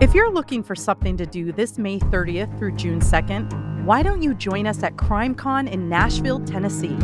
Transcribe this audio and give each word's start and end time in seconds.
If 0.00 0.14
you're 0.14 0.30
looking 0.30 0.62
for 0.62 0.76
something 0.76 1.16
to 1.16 1.26
do 1.26 1.50
this 1.50 1.76
May 1.76 1.98
30th 1.98 2.56
through 2.56 2.76
June 2.76 3.00
2nd, 3.00 3.84
why 3.84 4.04
don't 4.04 4.22
you 4.22 4.32
join 4.32 4.64
us 4.64 4.84
at 4.84 4.94
CrimeCon 4.94 5.68
in 5.68 5.88
Nashville, 5.88 6.38
Tennessee? 6.44 6.96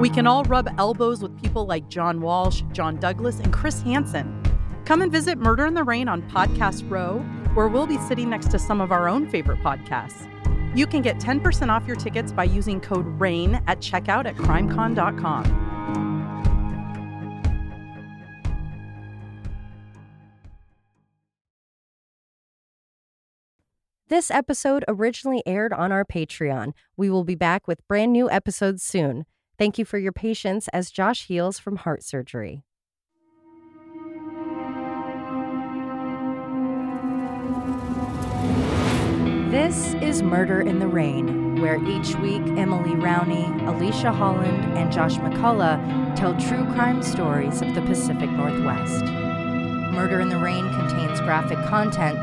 We 0.00 0.10
can 0.10 0.26
all 0.26 0.42
rub 0.44 0.68
elbows 0.76 1.22
with 1.22 1.40
people 1.40 1.66
like 1.66 1.88
John 1.88 2.20
Walsh, 2.20 2.64
John 2.72 2.96
Douglas, 2.96 3.38
and 3.38 3.52
Chris 3.52 3.80
Hansen. 3.82 4.42
Come 4.84 5.02
and 5.02 5.12
visit 5.12 5.38
Murder 5.38 5.66
in 5.66 5.74
the 5.74 5.84
Rain 5.84 6.08
on 6.08 6.20
Podcast 6.22 6.90
Row, 6.90 7.20
where 7.54 7.68
we'll 7.68 7.86
be 7.86 7.98
sitting 7.98 8.30
next 8.30 8.50
to 8.50 8.58
some 8.58 8.80
of 8.80 8.90
our 8.90 9.08
own 9.08 9.28
favorite 9.28 9.60
podcasts. 9.60 10.26
You 10.76 10.88
can 10.88 11.00
get 11.00 11.20
10% 11.20 11.68
off 11.68 11.86
your 11.86 11.94
tickets 11.94 12.32
by 12.32 12.42
using 12.42 12.80
code 12.80 13.06
RAIN 13.20 13.62
at 13.68 13.78
checkout 13.78 14.26
at 14.26 14.34
crimecon.com. 14.34 15.61
This 24.12 24.30
episode 24.30 24.84
originally 24.88 25.42
aired 25.46 25.72
on 25.72 25.90
our 25.90 26.04
Patreon. 26.04 26.74
We 26.98 27.08
will 27.08 27.24
be 27.24 27.34
back 27.34 27.66
with 27.66 27.88
brand 27.88 28.12
new 28.12 28.30
episodes 28.30 28.82
soon. 28.82 29.24
Thank 29.56 29.78
you 29.78 29.86
for 29.86 29.96
your 29.96 30.12
patience 30.12 30.68
as 30.68 30.90
Josh 30.90 31.24
heals 31.28 31.58
from 31.58 31.76
heart 31.76 32.02
surgery. 32.02 32.62
This 39.50 39.94
is 40.02 40.22
Murder 40.22 40.60
in 40.60 40.78
the 40.78 40.88
Rain, 40.88 41.62
where 41.62 41.82
each 41.82 42.14
week 42.16 42.42
Emily 42.58 42.90
Rowney, 42.90 43.66
Alicia 43.66 44.12
Holland, 44.12 44.76
and 44.76 44.92
Josh 44.92 45.16
McCullough 45.16 46.14
tell 46.16 46.38
true 46.38 46.66
crime 46.74 47.02
stories 47.02 47.62
of 47.62 47.74
the 47.74 47.80
Pacific 47.80 48.28
Northwest. 48.28 49.04
Murder 49.94 50.20
in 50.20 50.28
the 50.28 50.36
Rain 50.36 50.68
contains 50.74 51.18
graphic 51.20 51.56
content 51.64 52.22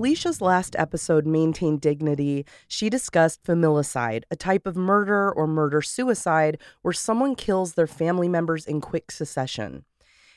Alicia's 0.00 0.40
last 0.40 0.74
episode, 0.78 1.26
Maintain 1.26 1.76
Dignity, 1.76 2.46
she 2.66 2.88
discussed 2.88 3.44
familicide, 3.44 4.22
a 4.30 4.34
type 4.34 4.66
of 4.66 4.74
murder 4.74 5.30
or 5.30 5.46
murder 5.46 5.82
suicide 5.82 6.56
where 6.80 6.94
someone 6.94 7.34
kills 7.34 7.74
their 7.74 7.86
family 7.86 8.26
members 8.26 8.64
in 8.64 8.80
quick 8.80 9.10
succession. 9.10 9.84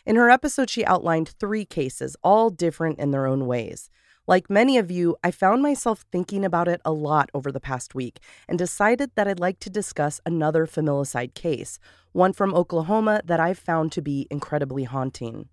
In 0.05 0.17
her 0.17 0.29
episode, 0.29 0.69
she 0.69 0.83
outlined 0.83 1.29
three 1.39 1.63
cases, 1.63 2.17
all 2.21 2.49
different 2.49 2.99
in 2.99 3.11
their 3.11 3.25
own 3.25 3.47
ways. 3.47 3.89
Like 4.27 4.49
many 4.49 4.77
of 4.77 4.91
you, 4.91 5.15
I 5.23 5.31
found 5.31 5.61
myself 5.61 6.03
thinking 6.11 6.43
about 6.43 6.67
it 6.67 6.81
a 6.83 6.91
lot 6.91 7.29
over 7.33 7.49
the 7.49 7.61
past 7.61 7.95
week 7.95 8.19
and 8.49 8.59
decided 8.59 9.11
that 9.15 9.29
I'd 9.29 9.39
like 9.39 9.61
to 9.61 9.69
discuss 9.69 10.19
another 10.25 10.67
familicide 10.67 11.35
case, 11.35 11.79
one 12.11 12.33
from 12.33 12.53
Oklahoma 12.53 13.21
that 13.23 13.39
I've 13.39 13.59
found 13.59 13.93
to 13.93 14.01
be 14.01 14.27
incredibly 14.29 14.83
haunting. 14.83 15.47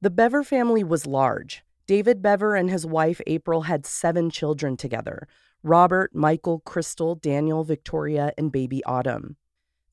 The 0.00 0.08
Bever 0.08 0.42
family 0.42 0.82
was 0.82 1.06
large. 1.06 1.62
David 1.86 2.22
Bever 2.22 2.54
and 2.54 2.70
his 2.70 2.86
wife 2.86 3.20
April 3.26 3.62
had 3.62 3.86
seven 3.86 4.30
children 4.30 4.76
together 4.76 5.26
Robert, 5.64 6.14
Michael, 6.14 6.60
Crystal, 6.60 7.14
Daniel, 7.14 7.64
Victoria, 7.64 8.32
and 8.36 8.50
baby 8.50 8.82
Autumn. 8.84 9.36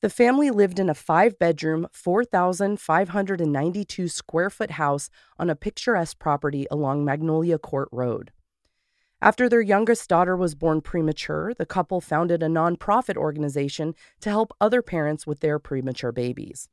The 0.00 0.10
family 0.10 0.50
lived 0.50 0.78
in 0.78 0.88
a 0.88 0.94
five 0.94 1.38
bedroom, 1.38 1.86
4,592 1.92 4.08
square 4.08 4.48
foot 4.48 4.70
house 4.72 5.10
on 5.38 5.50
a 5.50 5.54
picturesque 5.54 6.18
property 6.18 6.66
along 6.70 7.04
Magnolia 7.04 7.58
Court 7.58 7.90
Road. 7.92 8.32
After 9.20 9.50
their 9.50 9.60
youngest 9.60 10.08
daughter 10.08 10.34
was 10.34 10.54
born 10.54 10.80
premature, 10.80 11.52
the 11.52 11.66
couple 11.66 12.00
founded 12.00 12.42
a 12.42 12.46
nonprofit 12.46 13.18
organization 13.18 13.94
to 14.20 14.30
help 14.30 14.54
other 14.58 14.80
parents 14.80 15.26
with 15.26 15.40
their 15.40 15.58
premature 15.58 16.12
babies. 16.12 16.70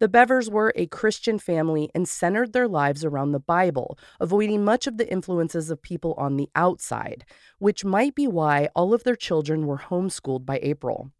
The 0.00 0.08
Bevers 0.08 0.48
were 0.48 0.72
a 0.76 0.86
Christian 0.86 1.40
family 1.40 1.90
and 1.92 2.08
centered 2.08 2.52
their 2.52 2.68
lives 2.68 3.04
around 3.04 3.32
the 3.32 3.40
Bible, 3.40 3.98
avoiding 4.20 4.64
much 4.64 4.86
of 4.86 4.96
the 4.96 5.10
influences 5.10 5.70
of 5.70 5.82
people 5.82 6.14
on 6.14 6.36
the 6.36 6.48
outside, 6.54 7.24
which 7.58 7.84
might 7.84 8.14
be 8.14 8.28
why 8.28 8.68
all 8.76 8.94
of 8.94 9.02
their 9.02 9.16
children 9.16 9.66
were 9.66 9.78
homeschooled 9.78 10.46
by 10.46 10.60
April. 10.62 11.10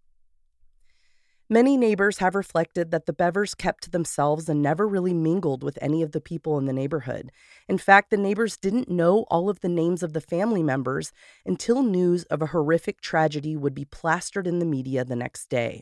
Many 1.50 1.78
neighbors 1.78 2.19
have 2.19 2.34
reflected 2.34 2.91
that 2.91 3.06
the 3.06 3.15
Bevers 3.15 3.56
kept 3.56 3.83
to 3.84 3.91
themselves 3.91 4.50
and 4.50 4.61
never 4.61 4.87
really 4.87 5.15
mingled 5.15 5.62
with 5.62 5.78
any 5.81 6.03
of 6.03 6.12
the 6.12 6.21
people 6.21 6.59
in 6.59 6.66
the 6.66 6.75
neighborhood. 6.75 7.33
In 7.66 7.78
fact, 7.78 8.10
the 8.10 8.19
neighbors 8.19 8.59
didn't 8.59 8.91
know 8.91 9.25
all 9.31 9.49
of 9.49 9.60
the 9.60 9.69
names 9.69 10.03
of 10.03 10.12
the 10.12 10.21
family 10.21 10.62
members 10.62 11.10
until 11.47 11.83
news 11.83 12.25
of 12.25 12.43
a 12.43 12.49
horrific 12.49 13.00
tragedy 13.00 13.56
would 13.56 13.75
be 13.75 13.87
plastered 13.87 14.47
in 14.47 14.59
the 14.59 14.66
media 14.66 15.06
the 15.06 15.16
next 15.16 15.49
day. 15.49 15.81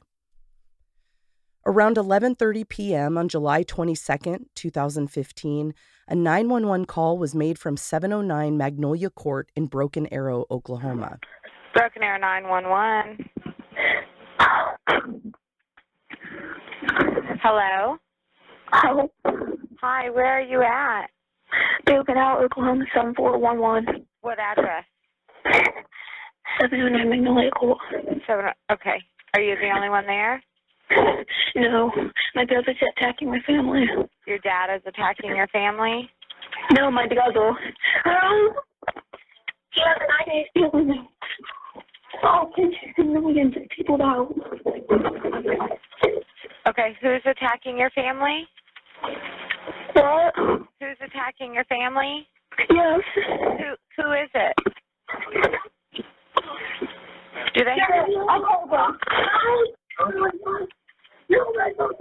Around 1.68 1.96
11:30 1.96 2.68
p.m. 2.68 3.18
on 3.18 3.28
July 3.28 3.64
22, 3.64 4.46
2015, 4.54 5.74
a 6.06 6.14
911 6.14 6.86
call 6.86 7.18
was 7.18 7.34
made 7.34 7.58
from 7.58 7.76
709 7.76 8.56
Magnolia 8.56 9.10
Court 9.10 9.50
in 9.56 9.66
Broken 9.66 10.06
Arrow, 10.12 10.44
Oklahoma. 10.48 11.18
Broken 11.74 12.04
Arrow 12.04 12.20
911. 12.20 13.28
Hello? 17.42 17.96
Hi. 18.68 19.08
Hi, 19.82 20.10
where 20.10 20.38
are 20.38 20.40
you 20.40 20.62
at? 20.62 21.08
Broken 21.84 22.16
Arrow, 22.16 22.44
Oklahoma 22.44 22.84
7411. 22.94 24.06
What 24.20 24.38
address? 24.38 24.84
709 26.60 27.10
Magnolia 27.10 27.50
Court. 27.50 27.78
Seven, 28.24 28.44
oh, 28.46 28.74
okay. 28.74 29.02
Are 29.34 29.40
you 29.40 29.56
the 29.56 29.72
only 29.74 29.88
one 29.88 30.06
there? 30.06 30.40
No, 31.54 31.90
my 32.34 32.44
brother's 32.44 32.76
attacking 32.98 33.30
my 33.30 33.40
family. 33.46 33.86
Your 34.26 34.38
dad 34.38 34.74
is 34.74 34.82
attacking 34.86 35.34
your 35.34 35.46
family? 35.48 36.10
No, 36.72 36.90
my 36.90 37.06
brother. 37.06 37.48
Um, 38.04 38.52
he 39.72 39.80
has 39.80 39.96
an 40.00 40.08
idea 40.20 40.44
stealing 40.50 40.88
me. 40.88 41.08
Oh, 42.22 42.52
millions 42.98 43.56
of 43.56 43.62
people 43.74 44.02
out. 44.02 44.34
Okay, 46.68 46.96
who's 47.00 47.22
attacking 47.24 47.78
your 47.78 47.90
family? 47.90 48.46
What? 49.94 50.34
Who's 50.36 50.98
attacking 51.04 51.54
your 51.54 51.64
family? 51.64 52.26
Yes. 52.70 53.00
Who 53.14 54.02
who 54.02 54.12
is 54.12 54.28
it? 54.34 54.54
Do 57.54 57.64
they 57.64 57.76
I'll 58.28 58.42
call 58.42 58.68
them. 58.70 58.98
My 59.98 60.30
God. 60.44 60.68
No, 61.28 61.52
my 61.54 61.72
God. 61.78 61.92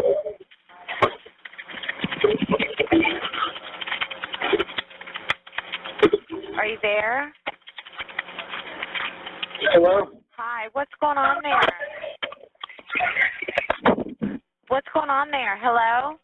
are 6.57 6.65
you 6.67 6.77
there? 6.81 7.31
Hello? 9.73 10.09
Hi, 10.37 10.67
what's 10.73 10.91
going 10.99 11.17
on 11.17 11.37
there? 11.43 11.61
What's 14.67 14.87
going 14.93 15.09
on 15.09 15.29
there? 15.31 15.57
Hello? 15.61 16.17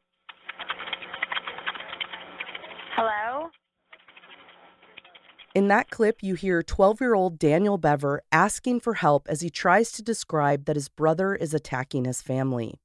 Hello? 2.95 3.49
In 5.53 5.67
that 5.67 5.89
clip, 5.89 6.23
you 6.23 6.35
hear 6.35 6.63
12 6.63 7.01
year 7.01 7.13
old 7.13 7.37
Daniel 7.37 7.77
Bever 7.77 8.21
asking 8.31 8.79
for 8.79 8.93
help 8.93 9.27
as 9.27 9.41
he 9.41 9.49
tries 9.49 9.91
to 9.91 10.01
describe 10.01 10.63
that 10.65 10.77
his 10.77 10.87
brother 10.87 11.35
is 11.35 11.53
attacking 11.53 12.05
his 12.05 12.21
family. 12.21 12.79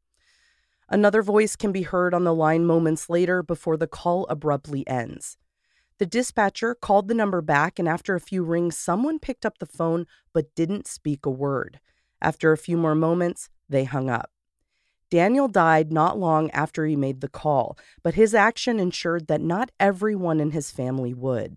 Another 0.89 1.23
voice 1.23 1.55
can 1.55 1.71
be 1.71 1.83
heard 1.83 2.13
on 2.13 2.25
the 2.25 2.35
line 2.35 2.65
moments 2.65 3.09
later 3.09 3.43
before 3.43 3.77
the 3.77 3.87
call 3.87 4.27
abruptly 4.29 4.87
ends. 4.89 5.37
The 5.99 6.07
dispatcher 6.07 6.75
called 6.75 7.07
the 7.07 7.15
number 7.15 7.41
back, 7.41 7.79
and 7.79 7.89
after 7.89 8.15
a 8.15 8.21
few 8.21 8.43
rings, 8.43 8.77
someone 8.77 9.21
picked 9.21 9.47
up 9.47 9.59
the 9.59 9.67
phone 9.67 10.07
but 10.33 10.55
didn't 10.57 10.89
speak 10.89 11.25
a 11.25 11.31
word. 11.31 11.79
After 12.21 12.53
a 12.53 12.59
few 12.59 12.77
more 12.77 12.97
moments, 12.97 13.49
they 13.69 13.85
hung 13.85 14.11
up. 14.11 14.31
Daniel 15.09 15.47
died 15.47 15.93
not 15.93 16.19
long 16.19 16.51
after 16.51 16.85
he 16.85 16.97
made 16.97 17.21
the 17.21 17.29
call, 17.29 17.79
but 18.03 18.15
his 18.15 18.35
action 18.35 18.81
ensured 18.81 19.29
that 19.29 19.41
not 19.41 19.71
everyone 19.79 20.41
in 20.41 20.51
his 20.51 20.73
family 20.73 21.15
would. 21.15 21.57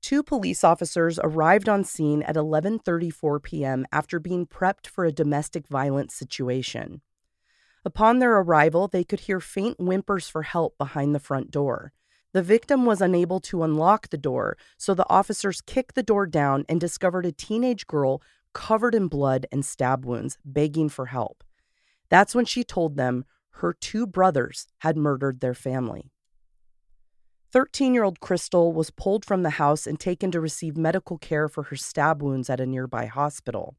Two 0.00 0.22
police 0.22 0.64
officers 0.64 1.18
arrived 1.22 1.68
on 1.68 1.84
scene 1.84 2.22
at 2.22 2.36
11:34 2.36 3.42
p.m. 3.42 3.86
after 3.92 4.18
being 4.18 4.46
prepped 4.46 4.86
for 4.86 5.04
a 5.04 5.12
domestic 5.12 5.66
violence 5.66 6.14
situation. 6.14 7.02
Upon 7.84 8.18
their 8.18 8.38
arrival, 8.38 8.88
they 8.88 9.04
could 9.04 9.20
hear 9.20 9.40
faint 9.40 9.78
whimpers 9.78 10.28
for 10.28 10.42
help 10.42 10.76
behind 10.78 11.14
the 11.14 11.20
front 11.20 11.50
door. 11.50 11.92
The 12.32 12.42
victim 12.42 12.84
was 12.84 13.00
unable 13.00 13.40
to 13.40 13.62
unlock 13.62 14.10
the 14.10 14.18
door, 14.18 14.56
so 14.76 14.94
the 14.94 15.08
officers 15.08 15.62
kicked 15.62 15.94
the 15.94 16.02
door 16.02 16.26
down 16.26 16.64
and 16.68 16.80
discovered 16.80 17.24
a 17.26 17.32
teenage 17.32 17.86
girl 17.86 18.22
covered 18.52 18.94
in 18.94 19.08
blood 19.08 19.46
and 19.50 19.64
stab 19.64 20.04
wounds, 20.04 20.38
begging 20.44 20.88
for 20.88 21.06
help. 21.06 21.42
That's 22.08 22.34
when 22.34 22.44
she 22.44 22.64
told 22.64 22.96
them 22.96 23.24
her 23.50 23.72
two 23.72 24.06
brothers 24.06 24.66
had 24.78 24.96
murdered 24.96 25.40
their 25.40 25.54
family. 25.54 26.12
13 27.50 27.94
year 27.94 28.04
old 28.04 28.20
Crystal 28.20 28.74
was 28.74 28.90
pulled 28.90 29.24
from 29.24 29.42
the 29.42 29.50
house 29.50 29.86
and 29.86 29.98
taken 29.98 30.30
to 30.30 30.40
receive 30.40 30.76
medical 30.76 31.16
care 31.16 31.48
for 31.48 31.64
her 31.64 31.76
stab 31.76 32.22
wounds 32.22 32.50
at 32.50 32.60
a 32.60 32.66
nearby 32.66 33.06
hospital. 33.06 33.76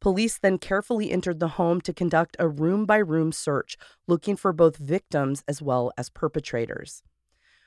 Police 0.00 0.38
then 0.38 0.58
carefully 0.58 1.10
entered 1.10 1.40
the 1.40 1.48
home 1.48 1.80
to 1.80 1.94
conduct 1.94 2.36
a 2.38 2.46
room 2.46 2.84
by 2.84 2.98
room 2.98 3.32
search, 3.32 3.76
looking 4.06 4.36
for 4.36 4.52
both 4.52 4.76
victims 4.76 5.42
as 5.48 5.62
well 5.62 5.90
as 5.96 6.10
perpetrators. 6.10 7.02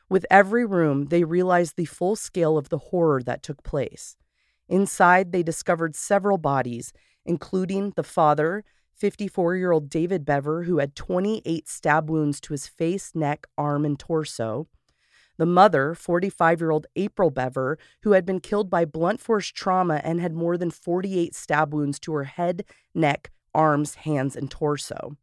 With 0.07 0.25
every 0.29 0.65
room, 0.65 1.05
they 1.05 1.23
realized 1.23 1.77
the 1.77 1.85
full 1.85 2.15
scale 2.15 2.57
of 2.57 2.69
the 2.69 2.77
horror 2.77 3.23
that 3.23 3.43
took 3.43 3.63
place. 3.63 4.17
Inside, 4.69 5.31
they 5.31 5.43
discovered 5.43 5.95
several 5.95 6.37
bodies, 6.37 6.93
including 7.25 7.93
the 7.95 8.03
father, 8.03 8.63
54 8.93 9.55
year 9.55 9.71
old 9.71 9.89
David 9.89 10.25
Bever, 10.25 10.63
who 10.63 10.77
had 10.77 10.95
28 10.95 11.67
stab 11.67 12.09
wounds 12.09 12.39
to 12.41 12.53
his 12.53 12.67
face, 12.67 13.13
neck, 13.15 13.47
arm, 13.57 13.83
and 13.83 13.97
torso, 13.97 14.67
the 15.41 15.45
mother, 15.47 15.95
45 15.95 16.61
year 16.61 16.69
old 16.69 16.85
April 16.95 17.31
Bever, 17.31 17.79
who 18.03 18.11
had 18.11 18.27
been 18.27 18.39
killed 18.39 18.69
by 18.69 18.85
blunt 18.85 19.19
force 19.19 19.47
trauma 19.47 19.99
and 20.03 20.21
had 20.21 20.35
more 20.35 20.55
than 20.55 20.69
48 20.69 21.33
stab 21.33 21.73
wounds 21.73 21.99
to 22.01 22.13
her 22.13 22.25
head, 22.25 22.63
neck, 22.93 23.31
arms, 23.51 23.95
hands, 23.95 24.35
and 24.35 24.51
torso. 24.51 25.17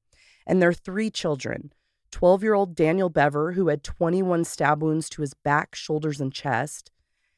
And 0.44 0.60
their 0.60 0.72
three 0.72 1.08
children 1.08 1.72
12 2.10 2.42
year 2.42 2.54
old 2.54 2.74
Daniel 2.74 3.10
Bever, 3.10 3.52
who 3.52 3.68
had 3.68 3.84
21 3.84 4.44
stab 4.44 4.82
wounds 4.82 5.08
to 5.10 5.22
his 5.22 5.34
back, 5.34 5.76
shoulders, 5.76 6.20
and 6.20 6.32
chest. 6.32 6.90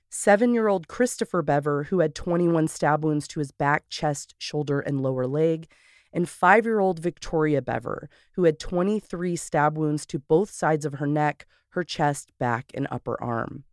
Seven 0.08 0.54
year 0.54 0.68
old 0.68 0.88
Christopher 0.88 1.42
Bever, 1.42 1.82
who 1.84 2.00
had 2.00 2.14
21 2.14 2.66
stab 2.68 3.04
wounds 3.04 3.28
to 3.28 3.40
his 3.40 3.52
back, 3.52 3.90
chest, 3.90 4.34
shoulder, 4.38 4.80
and 4.80 5.02
lower 5.02 5.26
leg 5.26 5.68
and 6.12 6.28
five 6.28 6.64
year 6.64 6.80
old 6.80 6.98
Victoria 6.98 7.62
Bever, 7.62 8.08
who 8.34 8.44
had 8.44 8.58
23 8.58 9.36
stab 9.36 9.76
wounds 9.76 10.06
to 10.06 10.18
both 10.18 10.50
sides 10.50 10.84
of 10.84 10.94
her 10.94 11.06
neck, 11.06 11.46
her 11.70 11.84
chest, 11.84 12.32
back, 12.38 12.70
and 12.74 12.86
upper 12.90 13.20
arm. 13.22 13.64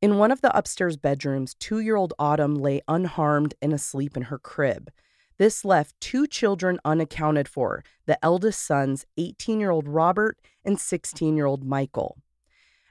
In 0.00 0.16
one 0.16 0.30
of 0.30 0.40
the 0.40 0.56
upstairs 0.56 0.96
bedrooms, 0.96 1.54
two 1.54 1.80
year 1.80 1.96
old 1.96 2.14
Autumn 2.18 2.54
lay 2.54 2.80
unharmed 2.86 3.54
and 3.60 3.72
asleep 3.72 4.16
in 4.16 4.24
her 4.24 4.38
crib. 4.38 4.90
This 5.38 5.64
left 5.64 6.00
two 6.00 6.26
children 6.26 6.80
unaccounted 6.84 7.48
for 7.48 7.84
the 8.06 8.22
eldest 8.24 8.64
sons, 8.64 9.06
18 9.16 9.60
year 9.60 9.70
old 9.70 9.88
Robert 9.88 10.38
and 10.64 10.80
16 10.80 11.36
year 11.36 11.46
old 11.46 11.64
Michael. 11.64 12.18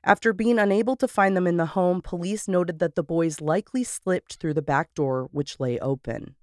After 0.03 0.31
being 0.31 0.57
unable 0.57 0.95
to 0.95 1.07
find 1.07 1.35
them 1.35 1.47
in 1.47 1.57
the 1.57 1.65
home, 1.65 2.01
police 2.01 2.47
noted 2.47 2.79
that 2.79 2.95
the 2.95 3.03
boys 3.03 3.41
likely 3.41 3.83
slipped 3.83 4.35
through 4.35 4.53
the 4.53 4.61
back 4.61 4.93
door, 4.93 5.27
which 5.33 5.59
lay 5.59 5.77
open. 5.79 6.36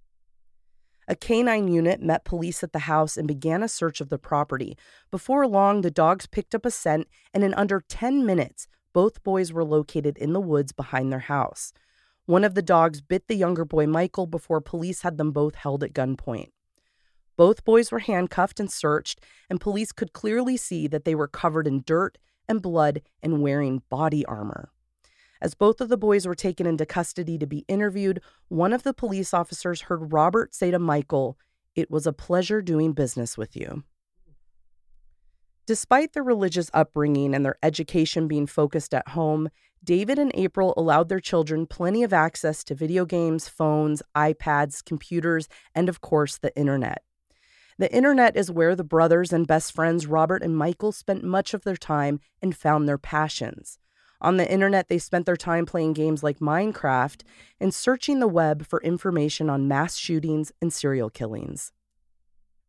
A 1.06 1.14
canine 1.14 1.68
unit 1.68 2.00
met 2.00 2.24
police 2.24 2.62
at 2.62 2.72
the 2.72 2.80
house 2.80 3.16
and 3.16 3.28
began 3.28 3.62
a 3.62 3.68
search 3.68 4.00
of 4.00 4.08
the 4.08 4.18
property. 4.18 4.76
Before 5.10 5.46
long, 5.46 5.80
the 5.80 5.90
dogs 5.90 6.26
picked 6.26 6.54
up 6.54 6.64
a 6.64 6.70
scent, 6.70 7.08
and 7.32 7.44
in 7.44 7.52
under 7.54 7.82
10 7.88 8.24
minutes, 8.24 8.66
both 8.92 9.22
boys 9.22 9.52
were 9.52 9.64
located 9.64 10.16
in 10.18 10.32
the 10.32 10.40
woods 10.40 10.72
behind 10.72 11.12
their 11.12 11.20
house. 11.20 11.72
One 12.26 12.44
of 12.44 12.54
the 12.54 12.62
dogs 12.62 13.02
bit 13.02 13.28
the 13.28 13.36
younger 13.36 13.64
boy, 13.64 13.86
Michael, 13.86 14.26
before 14.26 14.60
police 14.60 15.02
had 15.02 15.18
them 15.18 15.30
both 15.30 15.56
held 15.56 15.84
at 15.84 15.92
gunpoint. 15.92 16.52
Both 17.36 17.64
boys 17.64 17.90
were 17.90 17.98
handcuffed 17.98 18.60
and 18.60 18.70
searched, 18.70 19.20
and 19.50 19.60
police 19.60 19.92
could 19.92 20.12
clearly 20.12 20.56
see 20.56 20.86
that 20.86 21.04
they 21.04 21.14
were 21.14 21.28
covered 21.28 21.66
in 21.66 21.82
dirt 21.84 22.16
and 22.48 22.62
blood 22.62 23.02
and 23.22 23.42
wearing 23.42 23.82
body 23.90 24.24
armor. 24.24 24.70
As 25.44 25.54
both 25.54 25.82
of 25.82 25.90
the 25.90 25.98
boys 25.98 26.26
were 26.26 26.34
taken 26.34 26.66
into 26.66 26.86
custody 26.86 27.36
to 27.36 27.46
be 27.46 27.66
interviewed, 27.68 28.22
one 28.48 28.72
of 28.72 28.82
the 28.82 28.94
police 28.94 29.34
officers 29.34 29.82
heard 29.82 30.10
Robert 30.10 30.54
say 30.54 30.70
to 30.70 30.78
Michael, 30.78 31.36
It 31.76 31.90
was 31.90 32.06
a 32.06 32.14
pleasure 32.14 32.62
doing 32.62 32.94
business 32.94 33.36
with 33.36 33.54
you. 33.54 33.84
Despite 35.66 36.14
their 36.14 36.22
religious 36.22 36.70
upbringing 36.72 37.34
and 37.34 37.44
their 37.44 37.58
education 37.62 38.26
being 38.26 38.46
focused 38.46 38.94
at 38.94 39.08
home, 39.08 39.50
David 39.84 40.18
and 40.18 40.32
April 40.32 40.72
allowed 40.78 41.10
their 41.10 41.20
children 41.20 41.66
plenty 41.66 42.02
of 42.02 42.14
access 42.14 42.64
to 42.64 42.74
video 42.74 43.04
games, 43.04 43.46
phones, 43.46 44.02
iPads, 44.16 44.82
computers, 44.82 45.46
and 45.74 45.90
of 45.90 46.00
course, 46.00 46.38
the 46.38 46.56
internet. 46.56 47.02
The 47.76 47.94
internet 47.94 48.34
is 48.34 48.50
where 48.50 48.74
the 48.74 48.82
brothers 48.82 49.30
and 49.30 49.46
best 49.46 49.74
friends 49.74 50.06
Robert 50.06 50.42
and 50.42 50.56
Michael 50.56 50.92
spent 50.92 51.22
much 51.22 51.52
of 51.52 51.64
their 51.64 51.76
time 51.76 52.20
and 52.40 52.56
found 52.56 52.88
their 52.88 52.96
passions. 52.96 53.78
On 54.24 54.38
the 54.38 54.50
internet, 54.50 54.88
they 54.88 54.96
spent 54.96 55.26
their 55.26 55.36
time 55.36 55.66
playing 55.66 55.92
games 55.92 56.22
like 56.22 56.38
Minecraft 56.38 57.24
and 57.60 57.74
searching 57.74 58.20
the 58.20 58.26
web 58.26 58.66
for 58.66 58.80
information 58.80 59.50
on 59.50 59.68
mass 59.68 59.96
shootings 59.96 60.50
and 60.62 60.72
serial 60.72 61.10
killings. 61.10 61.72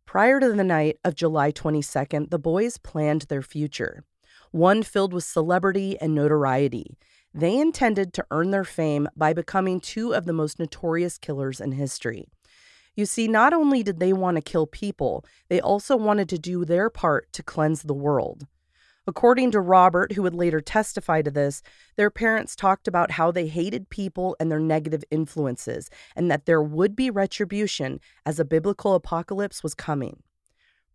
Prior 0.05 0.41
to 0.41 0.51
the 0.51 0.65
night 0.65 0.97
of 1.05 1.15
July 1.15 1.53
22nd, 1.53 2.29
the 2.29 2.37
boys 2.37 2.77
planned 2.77 3.21
their 3.21 3.41
future, 3.41 4.03
one 4.51 4.83
filled 4.83 5.13
with 5.13 5.23
celebrity 5.23 5.97
and 6.01 6.13
notoriety. 6.13 6.97
They 7.33 7.57
intended 7.57 8.11
to 8.15 8.25
earn 8.31 8.51
their 8.51 8.65
fame 8.65 9.07
by 9.15 9.31
becoming 9.31 9.79
two 9.79 10.13
of 10.13 10.25
the 10.25 10.33
most 10.33 10.59
notorious 10.59 11.17
killers 11.17 11.61
in 11.61 11.71
history. 11.71 12.25
You 12.97 13.05
see, 13.05 13.29
not 13.29 13.53
only 13.53 13.81
did 13.81 14.01
they 14.01 14.11
want 14.11 14.35
to 14.35 14.41
kill 14.41 14.67
people, 14.67 15.23
they 15.47 15.61
also 15.61 15.95
wanted 15.95 16.27
to 16.29 16.37
do 16.37 16.65
their 16.65 16.89
part 16.89 17.31
to 17.31 17.43
cleanse 17.43 17.83
the 17.83 17.93
world. 17.93 18.45
According 19.07 19.51
to 19.51 19.59
Robert, 19.61 20.13
who 20.13 20.23
would 20.23 20.33
later 20.33 20.61
testify 20.61 21.21
to 21.21 21.29
this, 21.29 21.61
their 21.95 22.09
parents 22.09 22.55
talked 22.55 22.87
about 22.87 23.11
how 23.11 23.29
they 23.29 23.47
hated 23.47 23.89
people 23.89 24.35
and 24.39 24.51
their 24.51 24.59
negative 24.59 25.03
influences, 25.11 25.91
and 26.15 26.31
that 26.31 26.45
there 26.45 26.61
would 26.61 26.95
be 26.95 27.11
retribution 27.11 27.99
as 28.25 28.39
a 28.39 28.45
biblical 28.45 28.95
apocalypse 28.95 29.61
was 29.61 29.75
coming. 29.75 30.23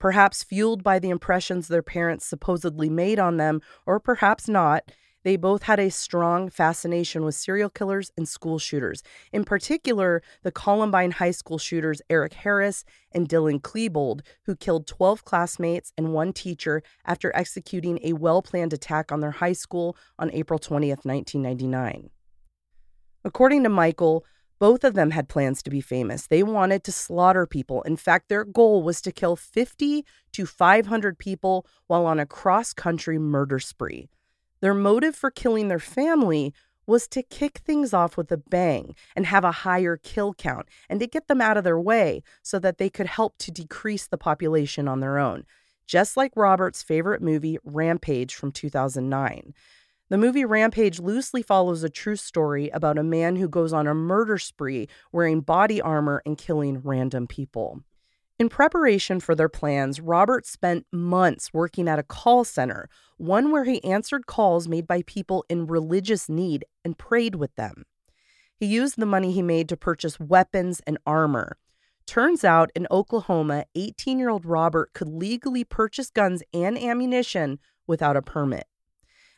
Perhaps 0.01 0.43
fueled 0.43 0.83
by 0.83 0.99
the 0.99 1.11
impressions 1.11 1.69
their 1.69 1.83
parents 1.83 2.27
supposedly 2.27 2.89
made 2.89 3.21
on 3.21 3.37
them, 3.37 3.61
or 3.87 4.01
perhaps 4.01 4.49
not, 4.49 4.91
they 5.23 5.37
both 5.37 5.65
had 5.65 5.79
a 5.79 5.91
strong 5.91 6.49
fascination 6.49 7.25
with 7.25 7.35
serial 7.35 7.71
killers 7.71 8.11
and 8.17 8.29
school 8.29 8.59
shooters. 8.59 9.03
In 9.33 9.45
particular, 9.45 10.23
the 10.43 10.53
Columbine 10.53 11.13
High 11.13 11.31
School 11.31 11.59
shooters 11.59 12.01
Eric 12.09 12.35
Harris 12.35 12.85
and 13.13 13.29
Dylan 13.29 13.61
Klebold, 13.61 14.21
who 14.47 14.57
killed 14.57 14.87
12 14.87 15.25
classmates 15.25 15.93
and 15.99 16.13
one 16.13 16.33
teacher 16.33 16.83
after 17.05 17.35
executing 17.35 17.99
a 18.03 18.15
well 18.15 18.43
planned 18.43 18.73
attack 18.73 19.13
on 19.13 19.21
their 19.21 19.33
high 19.33 19.53
school 19.53 19.97
on 20.19 20.31
April 20.33 20.59
20th, 20.59 21.05
1999. 21.05 22.11
According 23.25 23.65
to 23.65 23.69
Michael, 23.69 24.25
both 24.59 24.85
of 24.85 24.93
them 24.95 25.11
had 25.11 25.29
plans 25.29 25.63
to 25.63 25.71
be 25.71 25.81
famous. 25.81 26.27
They 26.27 26.43
wanted 26.43 26.85
to 26.85 26.93
slaughter 26.93 27.47
people. 27.47 27.83
In 27.83 27.97
fact, 27.97 28.29
their 28.29 28.45
goal 28.45 28.83
was 28.83 29.01
to 29.03 29.13
kill 29.13 29.35
50 29.35 30.05
to 30.33 30.47
500 30.47 31.19
people 31.19 31.67
while 31.87 32.05
on 32.05 32.21
a 32.21 32.27
cross 32.27 32.75
country 32.75 33.19
murder 33.19 33.59
spree. 33.59 34.09
Their 34.61 34.75
motive 34.75 35.17
for 35.17 35.31
killing 35.31 35.69
their 35.69 35.79
family 35.79 36.55
was 36.87 37.07
to 37.09 37.23
kick 37.23 37.59
things 37.59 37.95
off 37.95 38.17
with 38.17 38.33
a 38.33 38.37
bang 38.37 38.95
and 39.15 39.27
have 39.27 39.45
a 39.45 39.53
higher 39.53 39.97
kill 39.97 40.35
count 40.35 40.67
and 40.89 40.99
to 41.01 41.07
get 41.07 41.29
them 41.29 41.41
out 41.41 41.57
of 41.57 41.65
their 41.65 41.81
way 41.81 42.23
so 42.43 42.59
that 42.59 42.79
they 42.79 42.91
could 42.91 43.07
help 43.07 43.39
to 43.39 43.51
decrease 43.51 44.07
the 44.07 44.19
population 44.19 44.89
on 44.89 45.01
their 45.01 45.19
own. 45.19 45.45
Just 45.87 46.17
like 46.17 46.33
Robert's 46.37 46.83
favorite 46.83 47.23
movie, 47.23 47.59
Rampage 47.65 48.35
from 48.35 48.53
2009. 48.53 49.55
The 50.09 50.19
movie 50.19 50.45
Rampage 50.45 50.99
loosely 50.99 51.43
follows 51.43 51.85
a 51.85 51.89
true 51.89 52.17
story 52.17 52.69
about 52.71 52.99
a 52.99 53.05
man 53.05 53.37
who 53.37 53.49
goes 53.49 53.73
on 53.73 53.87
a 53.87 53.95
murder 53.95 54.39
spree 54.39 54.89
wearing 55.13 55.41
body 55.41 55.81
armor 55.81 56.21
and 56.27 56.37
killing 56.37 56.81
random 56.83 57.29
people. 57.29 57.83
In 58.41 58.49
preparation 58.49 59.21
for 59.21 59.35
their 59.35 59.51
plans, 59.51 60.01
Robert 60.01 60.47
spent 60.47 60.87
months 60.91 61.53
working 61.53 61.87
at 61.89 61.99
a 61.99 62.03
call 62.03 62.43
center, 62.43 62.89
one 63.19 63.51
where 63.51 63.65
he 63.65 63.85
answered 63.85 64.25
calls 64.25 64.67
made 64.67 64.87
by 64.87 65.03
people 65.03 65.45
in 65.51 65.67
religious 65.67 66.27
need 66.27 66.65
and 66.83 66.97
prayed 66.97 67.35
with 67.35 67.55
them. 67.57 67.85
He 68.57 68.65
used 68.65 68.97
the 68.97 69.05
money 69.05 69.31
he 69.31 69.43
made 69.43 69.69
to 69.69 69.77
purchase 69.77 70.19
weapons 70.19 70.81
and 70.87 70.97
armor. 71.05 71.59
Turns 72.07 72.43
out 72.43 72.71
in 72.75 72.87
Oklahoma, 72.91 73.67
18 73.75 74.19
year 74.19 74.31
old 74.31 74.47
Robert 74.47 74.95
could 74.95 75.09
legally 75.09 75.63
purchase 75.63 76.09
guns 76.09 76.43
and 76.55 76.79
ammunition 76.79 77.59
without 77.87 78.17
a 78.17 78.23
permit. 78.23 78.65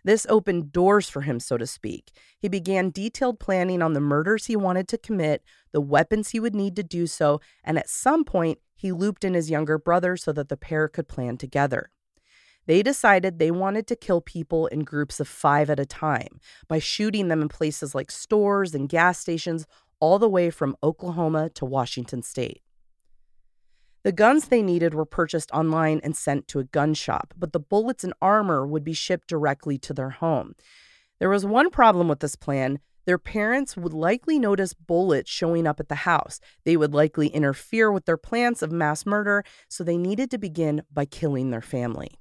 This 0.05 0.27
opened 0.29 0.73
doors 0.73 1.09
for 1.09 1.21
him, 1.21 1.39
so 1.39 1.57
to 1.57 1.67
speak. 1.67 2.11
He 2.39 2.49
began 2.49 2.91
detailed 2.91 3.39
planning 3.39 3.83
on 3.83 3.93
the 3.93 4.01
murders 4.01 4.47
he 4.47 4.57
wanted 4.57 4.89
to 4.89 4.99
commit, 4.99 5.45
the 5.71 5.81
weapons 5.81 6.31
he 6.31 6.41
would 6.41 6.55
need 6.55 6.75
to 6.77 6.83
do 6.83 7.07
so, 7.07 7.41
and 7.63 7.79
at 7.79 7.89
some 7.89 8.25
point, 8.25 8.59
he 8.75 8.91
looped 8.91 9.23
in 9.23 9.35
his 9.35 9.51
younger 9.51 9.79
brother 9.79 10.17
so 10.17 10.33
that 10.33 10.49
the 10.49 10.57
pair 10.57 10.89
could 10.89 11.07
plan 11.07 11.37
together. 11.37 11.91
They 12.67 12.83
decided 12.83 13.39
they 13.39 13.51
wanted 13.51 13.87
to 13.89 13.97
kill 13.97 14.21
people 14.21 14.67
in 14.69 14.81
groups 14.81 15.21
of 15.21 15.29
five 15.29 15.71
at 15.71 15.81
a 15.81 15.87
time 15.87 16.41
by 16.69 16.79
shooting 16.79 17.29
them 17.29 17.43
in 17.43 17.49
places 17.49 17.95
like 17.95 18.11
stores 18.11 18.75
and 18.75 18.89
gas 18.89 19.19
stations, 19.19 19.67
all 20.01 20.19
the 20.19 20.29
way 20.29 20.51
from 20.51 20.77
Oklahoma 20.83 21.49
to 21.51 21.65
Washington 21.65 22.23
state. 22.23 22.61
The 24.05 24.13
guns 24.13 24.49
they 24.49 24.63
needed 24.63 24.95
were 24.95 25.05
purchased 25.05 25.51
online 25.53 26.01
and 26.03 26.17
sent 26.17 26.49
to 26.49 26.59
a 26.59 26.65
gun 26.65 26.93
shop, 26.95 27.35
but 27.39 27.53
the 27.53 27.61
bullets 27.61 28.03
and 28.03 28.13
armor 28.21 28.67
would 28.67 28.83
be 28.83 28.95
shipped 28.95 29.29
directly 29.29 29.79
to 29.79 29.95
their 29.95 30.11
home. 30.11 30.55
There 31.21 31.31
was 31.31 31.47
one 31.47 31.71
problem 31.71 32.09
with 32.09 32.21
this 32.21 32.35
plan 32.35 32.81
Their 33.05 33.19
parents 33.19 33.77
would 33.77 33.93
likely 33.93 34.39
notice 34.39 34.75
bullets 34.75 35.31
showing 35.31 35.67
up 35.67 35.81
at 35.81 35.89
the 35.89 36.07
house. 36.07 36.39
They 36.65 36.77
would 36.77 36.95
likely 36.95 37.29
interfere 37.29 37.91
with 37.91 38.05
their 38.05 38.17
plans 38.17 38.63
of 38.63 38.71
mass 38.71 39.05
murder, 39.05 39.45
so 39.69 39.83
they 39.83 39.97
needed 39.97 40.31
to 40.31 40.39
begin 40.39 40.83
by 40.93 41.05
killing 41.05 41.51
their 41.51 41.61
family. 41.63 42.21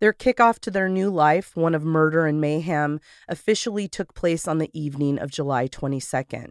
Their 0.00 0.12
kickoff 0.12 0.58
to 0.60 0.70
their 0.72 0.88
new 0.88 1.10
life, 1.10 1.54
one 1.54 1.76
of 1.76 1.84
murder 1.84 2.26
and 2.26 2.40
mayhem, 2.40 2.98
officially 3.28 3.86
took 3.86 4.14
place 4.14 4.48
on 4.48 4.58
the 4.58 4.70
evening 4.72 5.16
of 5.20 5.30
July 5.30 5.68
22nd. 5.68 6.50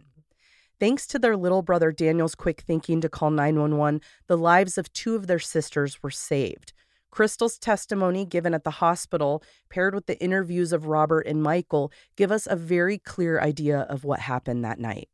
Thanks 0.82 1.06
to 1.06 1.18
their 1.20 1.36
little 1.36 1.62
brother 1.62 1.92
Daniel's 1.92 2.34
quick 2.34 2.62
thinking 2.62 3.00
to 3.02 3.08
call 3.08 3.30
911, 3.30 4.00
the 4.26 4.36
lives 4.36 4.76
of 4.76 4.92
two 4.92 5.14
of 5.14 5.28
their 5.28 5.38
sisters 5.38 6.02
were 6.02 6.10
saved. 6.10 6.72
Crystal's 7.12 7.56
testimony 7.56 8.26
given 8.26 8.52
at 8.52 8.64
the 8.64 8.72
hospital, 8.72 9.44
paired 9.70 9.94
with 9.94 10.06
the 10.06 10.20
interviews 10.20 10.72
of 10.72 10.86
Robert 10.86 11.20
and 11.20 11.40
Michael, 11.40 11.92
give 12.16 12.32
us 12.32 12.48
a 12.50 12.56
very 12.56 12.98
clear 12.98 13.40
idea 13.40 13.82
of 13.82 14.02
what 14.02 14.18
happened 14.18 14.64
that 14.64 14.80
night. 14.80 15.08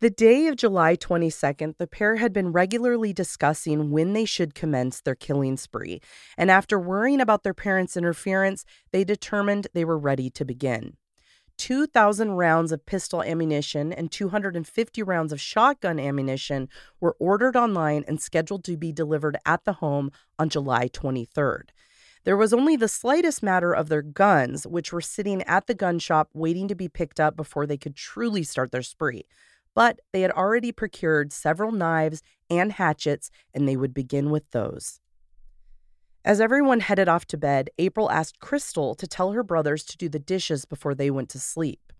The 0.00 0.10
day 0.10 0.48
of 0.48 0.56
July 0.56 0.96
22nd, 0.96 1.78
the 1.78 1.86
pair 1.86 2.16
had 2.16 2.32
been 2.32 2.50
regularly 2.50 3.12
discussing 3.12 3.92
when 3.92 4.12
they 4.12 4.24
should 4.24 4.56
commence 4.56 5.00
their 5.00 5.14
killing 5.14 5.56
spree, 5.56 6.00
and 6.36 6.50
after 6.50 6.80
worrying 6.80 7.20
about 7.20 7.44
their 7.44 7.54
parents' 7.54 7.96
interference, 7.96 8.64
they 8.90 9.04
determined 9.04 9.68
they 9.72 9.84
were 9.84 9.96
ready 9.96 10.30
to 10.30 10.44
begin. 10.44 10.96
2,000 11.62 12.32
rounds 12.32 12.72
of 12.72 12.84
pistol 12.86 13.22
ammunition 13.22 13.92
and 13.92 14.10
250 14.10 15.00
rounds 15.04 15.32
of 15.32 15.40
shotgun 15.40 16.00
ammunition 16.00 16.68
were 16.98 17.14
ordered 17.20 17.54
online 17.54 18.04
and 18.08 18.20
scheduled 18.20 18.64
to 18.64 18.76
be 18.76 18.90
delivered 18.90 19.36
at 19.46 19.64
the 19.64 19.74
home 19.74 20.10
on 20.40 20.48
July 20.48 20.88
23rd. 20.88 21.68
There 22.24 22.36
was 22.36 22.52
only 22.52 22.74
the 22.74 22.88
slightest 22.88 23.44
matter 23.44 23.72
of 23.72 23.88
their 23.88 24.02
guns, 24.02 24.66
which 24.66 24.92
were 24.92 25.00
sitting 25.00 25.40
at 25.44 25.68
the 25.68 25.74
gun 25.74 26.00
shop 26.00 26.30
waiting 26.34 26.66
to 26.66 26.74
be 26.74 26.88
picked 26.88 27.20
up 27.20 27.36
before 27.36 27.64
they 27.64 27.76
could 27.76 27.94
truly 27.94 28.42
start 28.42 28.72
their 28.72 28.82
spree. 28.82 29.24
But 29.72 30.00
they 30.12 30.22
had 30.22 30.32
already 30.32 30.72
procured 30.72 31.32
several 31.32 31.70
knives 31.70 32.24
and 32.50 32.72
hatchets, 32.72 33.30
and 33.54 33.68
they 33.68 33.76
would 33.76 33.94
begin 33.94 34.30
with 34.30 34.50
those. 34.50 34.98
As 36.24 36.40
everyone 36.40 36.80
headed 36.80 37.08
off 37.08 37.26
to 37.26 37.36
bed, 37.36 37.70
April 37.78 38.08
asked 38.08 38.38
Crystal 38.38 38.94
to 38.94 39.08
tell 39.08 39.32
her 39.32 39.42
brothers 39.42 39.84
to 39.84 39.96
do 39.96 40.08
the 40.08 40.20
dishes 40.20 40.64
before 40.64 40.94
they 40.94 41.10
went 41.10 41.28
to 41.30 41.40
sleep. 41.40 41.92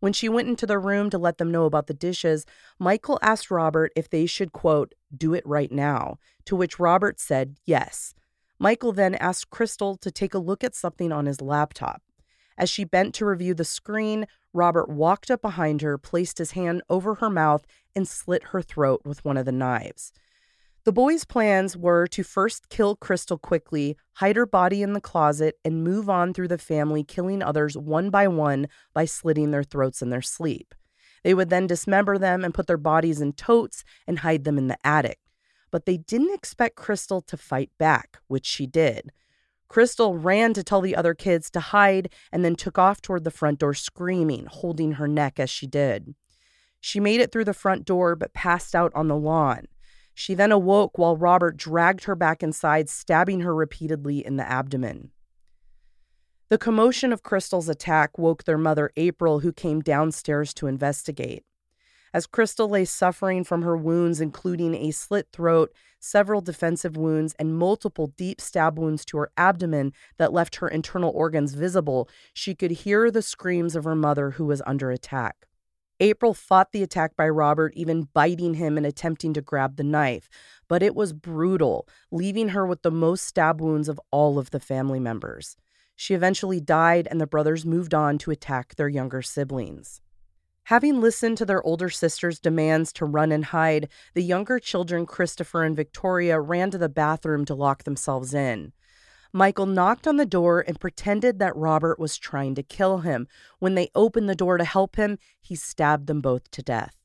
When 0.00 0.12
she 0.12 0.28
went 0.28 0.48
into 0.48 0.66
their 0.66 0.80
room 0.80 1.10
to 1.10 1.18
let 1.18 1.38
them 1.38 1.52
know 1.52 1.64
about 1.64 1.86
the 1.86 1.94
dishes, 1.94 2.44
Michael 2.80 3.20
asked 3.22 3.52
Robert 3.52 3.92
if 3.94 4.10
they 4.10 4.26
should, 4.26 4.52
quote, 4.52 4.96
do 5.16 5.32
it 5.32 5.46
right 5.46 5.70
now, 5.70 6.18
to 6.46 6.56
which 6.56 6.80
Robert 6.80 7.20
said 7.20 7.56
yes. 7.64 8.14
Michael 8.58 8.90
then 8.90 9.14
asked 9.14 9.50
Crystal 9.50 9.96
to 9.98 10.10
take 10.10 10.34
a 10.34 10.40
look 10.40 10.64
at 10.64 10.74
something 10.74 11.12
on 11.12 11.26
his 11.26 11.40
laptop. 11.40 12.02
As 12.58 12.68
she 12.68 12.82
bent 12.82 13.14
to 13.14 13.26
review 13.26 13.54
the 13.54 13.64
screen, 13.64 14.26
Robert 14.52 14.88
walked 14.88 15.30
up 15.30 15.40
behind 15.40 15.82
her, 15.82 15.96
placed 15.98 16.38
his 16.38 16.50
hand 16.50 16.82
over 16.90 17.14
her 17.16 17.30
mouth, 17.30 17.64
and 17.94 18.08
slit 18.08 18.42
her 18.48 18.60
throat 18.60 19.02
with 19.04 19.24
one 19.24 19.36
of 19.36 19.46
the 19.46 19.52
knives. 19.52 20.12
The 20.84 20.92
boys' 20.92 21.24
plans 21.24 21.76
were 21.76 22.08
to 22.08 22.24
first 22.24 22.68
kill 22.68 22.96
Crystal 22.96 23.38
quickly, 23.38 23.96
hide 24.14 24.34
her 24.34 24.46
body 24.46 24.82
in 24.82 24.94
the 24.94 25.00
closet, 25.00 25.56
and 25.64 25.84
move 25.84 26.10
on 26.10 26.34
through 26.34 26.48
the 26.48 26.58
family, 26.58 27.04
killing 27.04 27.40
others 27.40 27.76
one 27.76 28.10
by 28.10 28.26
one 28.26 28.66
by 28.92 29.04
slitting 29.04 29.52
their 29.52 29.62
throats 29.62 30.02
in 30.02 30.10
their 30.10 30.22
sleep. 30.22 30.74
They 31.22 31.34
would 31.34 31.50
then 31.50 31.68
dismember 31.68 32.18
them 32.18 32.44
and 32.44 32.52
put 32.52 32.66
their 32.66 32.76
bodies 32.76 33.20
in 33.20 33.34
totes 33.34 33.84
and 34.08 34.18
hide 34.18 34.42
them 34.42 34.58
in 34.58 34.66
the 34.66 34.78
attic. 34.84 35.20
But 35.70 35.86
they 35.86 35.98
didn't 35.98 36.34
expect 36.34 36.74
Crystal 36.74 37.22
to 37.22 37.36
fight 37.36 37.70
back, 37.78 38.18
which 38.26 38.44
she 38.44 38.66
did. 38.66 39.12
Crystal 39.68 40.16
ran 40.18 40.52
to 40.52 40.64
tell 40.64 40.80
the 40.80 40.96
other 40.96 41.14
kids 41.14 41.48
to 41.50 41.60
hide 41.60 42.12
and 42.32 42.44
then 42.44 42.56
took 42.56 42.76
off 42.76 43.00
toward 43.00 43.22
the 43.22 43.30
front 43.30 43.60
door, 43.60 43.72
screaming, 43.72 44.46
holding 44.46 44.92
her 44.92 45.06
neck 45.06 45.38
as 45.38 45.48
she 45.48 45.68
did. 45.68 46.16
She 46.80 46.98
made 46.98 47.20
it 47.20 47.30
through 47.30 47.44
the 47.44 47.54
front 47.54 47.84
door 47.84 48.16
but 48.16 48.34
passed 48.34 48.74
out 48.74 48.90
on 48.96 49.06
the 49.06 49.16
lawn. 49.16 49.68
She 50.14 50.34
then 50.34 50.52
awoke 50.52 50.98
while 50.98 51.16
Robert 51.16 51.56
dragged 51.56 52.04
her 52.04 52.14
back 52.14 52.42
inside, 52.42 52.88
stabbing 52.88 53.40
her 53.40 53.54
repeatedly 53.54 54.24
in 54.24 54.36
the 54.36 54.48
abdomen. 54.48 55.10
The 56.48 56.58
commotion 56.58 57.12
of 57.12 57.22
Crystal's 57.22 57.68
attack 57.68 58.18
woke 58.18 58.44
their 58.44 58.58
mother, 58.58 58.90
April, 58.96 59.40
who 59.40 59.52
came 59.52 59.80
downstairs 59.80 60.52
to 60.54 60.66
investigate. 60.66 61.44
As 62.14 62.26
Crystal 62.26 62.68
lay 62.68 62.84
suffering 62.84 63.42
from 63.42 63.62
her 63.62 63.74
wounds, 63.74 64.20
including 64.20 64.74
a 64.74 64.90
slit 64.90 65.28
throat, 65.32 65.72
several 65.98 66.42
defensive 66.42 66.94
wounds, 66.94 67.34
and 67.38 67.56
multiple 67.56 68.08
deep 68.18 68.38
stab 68.38 68.78
wounds 68.78 69.06
to 69.06 69.16
her 69.16 69.30
abdomen 69.38 69.94
that 70.18 70.32
left 70.32 70.56
her 70.56 70.68
internal 70.68 71.10
organs 71.14 71.54
visible, 71.54 72.06
she 72.34 72.54
could 72.54 72.70
hear 72.70 73.10
the 73.10 73.22
screams 73.22 73.74
of 73.74 73.84
her 73.84 73.96
mother, 73.96 74.32
who 74.32 74.44
was 74.44 74.60
under 74.66 74.90
attack. 74.90 75.46
April 76.02 76.34
fought 76.34 76.72
the 76.72 76.82
attack 76.82 77.14
by 77.14 77.28
Robert, 77.28 77.72
even 77.76 78.08
biting 78.12 78.54
him 78.54 78.76
and 78.76 78.84
attempting 78.84 79.32
to 79.34 79.40
grab 79.40 79.76
the 79.76 79.84
knife, 79.84 80.28
but 80.66 80.82
it 80.82 80.96
was 80.96 81.12
brutal, 81.12 81.86
leaving 82.10 82.48
her 82.48 82.66
with 82.66 82.82
the 82.82 82.90
most 82.90 83.24
stab 83.24 83.60
wounds 83.60 83.88
of 83.88 84.00
all 84.10 84.36
of 84.36 84.50
the 84.50 84.58
family 84.58 84.98
members. 84.98 85.56
She 85.94 86.14
eventually 86.14 86.58
died, 86.60 87.06
and 87.08 87.20
the 87.20 87.26
brothers 87.28 87.64
moved 87.64 87.94
on 87.94 88.18
to 88.18 88.32
attack 88.32 88.74
their 88.74 88.88
younger 88.88 89.22
siblings. 89.22 90.00
Having 90.64 91.00
listened 91.00 91.38
to 91.38 91.44
their 91.44 91.62
older 91.62 91.88
sister's 91.88 92.40
demands 92.40 92.92
to 92.94 93.04
run 93.04 93.30
and 93.30 93.44
hide, 93.44 93.88
the 94.14 94.24
younger 94.24 94.58
children, 94.58 95.06
Christopher 95.06 95.62
and 95.62 95.76
Victoria, 95.76 96.40
ran 96.40 96.72
to 96.72 96.78
the 96.78 96.88
bathroom 96.88 97.44
to 97.44 97.54
lock 97.54 97.84
themselves 97.84 98.34
in. 98.34 98.72
Michael 99.32 99.66
knocked 99.66 100.06
on 100.06 100.18
the 100.18 100.26
door 100.26 100.62
and 100.66 100.78
pretended 100.78 101.38
that 101.38 101.56
Robert 101.56 101.98
was 101.98 102.18
trying 102.18 102.54
to 102.54 102.62
kill 102.62 102.98
him. 102.98 103.26
When 103.58 103.74
they 103.74 103.90
opened 103.94 104.28
the 104.28 104.34
door 104.34 104.58
to 104.58 104.64
help 104.64 104.96
him, 104.96 105.18
he 105.40 105.54
stabbed 105.54 106.06
them 106.06 106.20
both 106.20 106.50
to 106.50 106.62
death. 106.62 106.96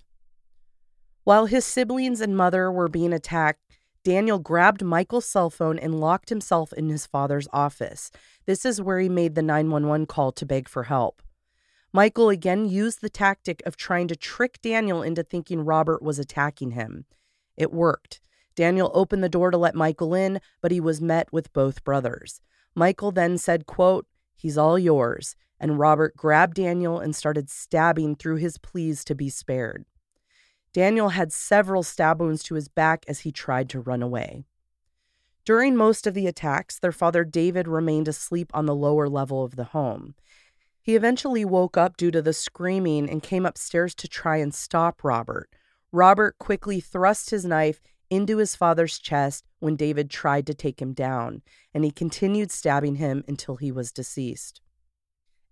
While 1.23 1.45
his 1.45 1.65
siblings 1.65 2.19
and 2.19 2.35
mother 2.35 2.71
were 2.71 2.89
being 2.89 3.13
attacked, 3.13 3.61
Daniel 4.03 4.39
grabbed 4.39 4.83
Michael's 4.83 5.25
cell 5.25 5.49
phone 5.49 5.77
and 5.77 5.99
locked 5.99 6.29
himself 6.29 6.71
in 6.73 6.89
his 6.89 7.05
father's 7.05 7.47
office. 7.51 8.11
This 8.45 8.65
is 8.65 8.81
where 8.81 8.99
he 8.99 9.09
made 9.09 9.35
the 9.35 9.41
911 9.41 10.05
call 10.05 10.31
to 10.33 10.45
beg 10.45 10.69
for 10.69 10.83
help. 10.83 11.21
Michael 11.93 12.29
again 12.29 12.65
used 12.65 13.01
the 13.01 13.09
tactic 13.09 13.61
of 13.65 13.75
trying 13.75 14.07
to 14.07 14.15
trick 14.15 14.61
Daniel 14.61 15.01
into 15.01 15.23
thinking 15.23 15.65
Robert 15.65 16.01
was 16.01 16.19
attacking 16.19 16.71
him. 16.71 17.05
It 17.55 17.73
worked. 17.73 18.21
Daniel 18.57 18.89
opened 18.95 19.23
the 19.23 19.29
door 19.29 19.51
to 19.51 19.57
let 19.57 19.75
Michael 19.75 20.15
in, 20.15 20.41
but 20.61 20.71
he 20.71 20.81
was 20.81 20.99
met 20.99 21.31
with 21.31 21.53
both 21.53 21.83
brothers. 21.83 22.41
Michael 22.73 23.11
then 23.11 23.37
said, 23.37 23.67
quote, 23.67 24.07
He's 24.35 24.57
all 24.57 24.79
yours. 24.79 25.35
And 25.59 25.79
Robert 25.79 26.17
grabbed 26.17 26.55
Daniel 26.55 26.99
and 26.99 27.15
started 27.15 27.49
stabbing 27.49 28.15
through 28.15 28.37
his 28.37 28.57
pleas 28.57 29.03
to 29.05 29.15
be 29.15 29.29
spared. 29.29 29.85
Daniel 30.73 31.09
had 31.09 31.31
several 31.31 31.83
stab 31.83 32.19
wounds 32.19 32.43
to 32.43 32.55
his 32.55 32.67
back 32.67 33.05
as 33.07 33.21
he 33.21 33.31
tried 33.31 33.69
to 33.69 33.79
run 33.79 34.01
away. 34.03 34.43
During 35.45 35.75
most 35.75 36.05
of 36.05 36.13
the 36.15 36.27
attacks, 36.27 36.77
their 36.79 36.91
father 36.91 37.23
David 37.23 37.67
remained 37.67 38.07
asleep 38.07 38.51
on 38.53 38.65
the 38.65 38.75
lower 38.75 39.07
level 39.07 39.43
of 39.43 39.55
the 39.55 39.65
home. 39.65 40.15
He 40.81 40.95
eventually 40.95 41.45
woke 41.45 41.77
up 41.77 41.95
due 41.95 42.11
to 42.11 42.21
the 42.21 42.33
screaming 42.33 43.09
and 43.09 43.23
came 43.23 43.45
upstairs 43.45 43.93
to 43.95 44.07
try 44.07 44.37
and 44.37 44.53
stop 44.53 45.03
Robert. 45.03 45.49
Robert 45.91 46.37
quickly 46.37 46.79
thrust 46.79 47.29
his 47.29 47.45
knife 47.45 47.81
into 48.09 48.37
his 48.37 48.55
father's 48.55 48.99
chest 48.99 49.45
when 49.59 49.75
David 49.75 50.09
tried 50.09 50.47
to 50.47 50.53
take 50.53 50.81
him 50.81 50.93
down, 50.93 51.41
and 51.73 51.83
he 51.83 51.91
continued 51.91 52.51
stabbing 52.51 52.95
him 52.95 53.23
until 53.27 53.55
he 53.55 53.71
was 53.71 53.91
deceased. 53.91 54.61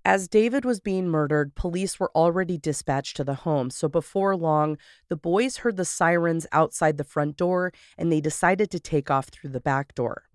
As 0.07 0.27
David 0.27 0.65
was 0.65 0.79
being 0.79 1.07
murdered, 1.07 1.55
police 1.55 1.99
were 1.99 2.11
already 2.15 2.59
dispatched 2.59 3.17
to 3.17 3.23
the 3.23 3.33
home, 3.33 3.71
so 3.71 3.87
before 3.87 4.35
long, 4.35 4.77
the 5.09 5.15
boys 5.15 5.57
heard 5.57 5.77
the 5.77 5.85
sirens 5.85 6.45
outside 6.51 6.97
the 6.97 7.03
front 7.03 7.37
door 7.37 7.73
and 7.97 8.11
they 8.11 8.21
decided 8.21 8.69
to 8.69 8.79
take 8.79 9.09
off 9.09 9.29
through 9.29 9.49
the 9.49 9.59
back 9.59 9.95
door. 9.95 10.25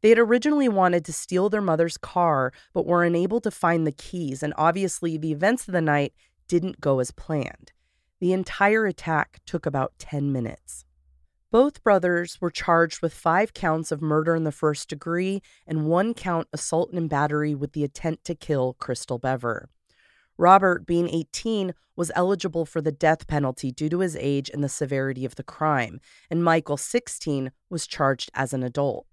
They 0.00 0.08
had 0.08 0.18
originally 0.18 0.70
wanted 0.70 1.04
to 1.04 1.12
steal 1.12 1.50
their 1.50 1.60
mother's 1.60 1.98
car, 1.98 2.54
but 2.72 2.86
were 2.86 3.04
unable 3.04 3.42
to 3.42 3.50
find 3.50 3.86
the 3.86 3.92
keys, 3.92 4.42
and 4.42 4.54
obviously, 4.56 5.18
the 5.18 5.32
events 5.32 5.68
of 5.68 5.72
the 5.72 5.82
night 5.82 6.14
didn't 6.48 6.80
go 6.80 6.98
as 7.00 7.10
planned. 7.10 7.72
The 8.20 8.32
entire 8.32 8.86
attack 8.86 9.40
took 9.44 9.66
about 9.66 9.92
10 9.98 10.32
minutes. 10.32 10.86
Both 11.50 11.82
brothers 11.82 12.40
were 12.40 12.50
charged 12.50 13.02
with 13.02 13.12
five 13.12 13.52
counts 13.52 13.90
of 13.90 14.00
murder 14.00 14.36
in 14.36 14.44
the 14.44 14.52
first 14.52 14.88
degree 14.88 15.42
and 15.66 15.86
one 15.86 16.14
count 16.14 16.46
assault 16.52 16.92
and 16.92 17.10
battery 17.10 17.56
with 17.56 17.72
the 17.72 17.82
intent 17.82 18.22
to 18.24 18.36
kill 18.36 18.74
Crystal 18.74 19.18
Bever. 19.18 19.68
Robert, 20.38 20.86
being 20.86 21.08
18, 21.08 21.74
was 21.96 22.12
eligible 22.14 22.64
for 22.64 22.80
the 22.80 22.92
death 22.92 23.26
penalty 23.26 23.72
due 23.72 23.88
to 23.88 23.98
his 23.98 24.16
age 24.16 24.48
and 24.48 24.62
the 24.62 24.68
severity 24.68 25.24
of 25.24 25.34
the 25.34 25.42
crime, 25.42 26.00
and 26.30 26.42
Michael, 26.42 26.76
16, 26.76 27.50
was 27.68 27.86
charged 27.86 28.30
as 28.32 28.54
an 28.54 28.62
adult. 28.62 29.06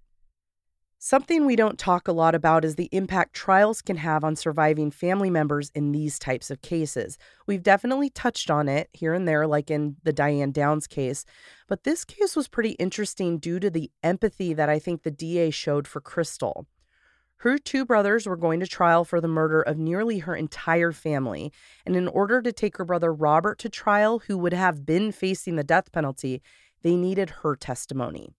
Something 1.00 1.46
we 1.46 1.54
don't 1.54 1.78
talk 1.78 2.08
a 2.08 2.12
lot 2.12 2.34
about 2.34 2.64
is 2.64 2.74
the 2.74 2.88
impact 2.90 3.32
trials 3.32 3.80
can 3.82 3.98
have 3.98 4.24
on 4.24 4.34
surviving 4.34 4.90
family 4.90 5.30
members 5.30 5.70
in 5.72 5.92
these 5.92 6.18
types 6.18 6.50
of 6.50 6.60
cases. 6.60 7.16
We've 7.46 7.62
definitely 7.62 8.10
touched 8.10 8.50
on 8.50 8.68
it 8.68 8.90
here 8.92 9.14
and 9.14 9.26
there, 9.26 9.46
like 9.46 9.70
in 9.70 9.94
the 10.02 10.12
Diane 10.12 10.50
Downs 10.50 10.88
case, 10.88 11.24
but 11.68 11.84
this 11.84 12.04
case 12.04 12.34
was 12.34 12.48
pretty 12.48 12.70
interesting 12.72 13.38
due 13.38 13.60
to 13.60 13.70
the 13.70 13.92
empathy 14.02 14.52
that 14.54 14.68
I 14.68 14.80
think 14.80 15.04
the 15.04 15.12
DA 15.12 15.50
showed 15.50 15.86
for 15.86 16.00
Crystal. 16.00 16.66
Her 17.42 17.58
two 17.58 17.84
brothers 17.84 18.26
were 18.26 18.36
going 18.36 18.58
to 18.58 18.66
trial 18.66 19.04
for 19.04 19.20
the 19.20 19.28
murder 19.28 19.62
of 19.62 19.78
nearly 19.78 20.18
her 20.18 20.34
entire 20.34 20.90
family, 20.90 21.52
and 21.86 21.94
in 21.94 22.08
order 22.08 22.42
to 22.42 22.52
take 22.52 22.76
her 22.76 22.84
brother 22.84 23.14
Robert 23.14 23.60
to 23.60 23.68
trial, 23.68 24.18
who 24.26 24.36
would 24.36 24.52
have 24.52 24.84
been 24.84 25.12
facing 25.12 25.54
the 25.54 25.62
death 25.62 25.92
penalty, 25.92 26.42
they 26.82 26.96
needed 26.96 27.30
her 27.30 27.54
testimony. 27.54 28.34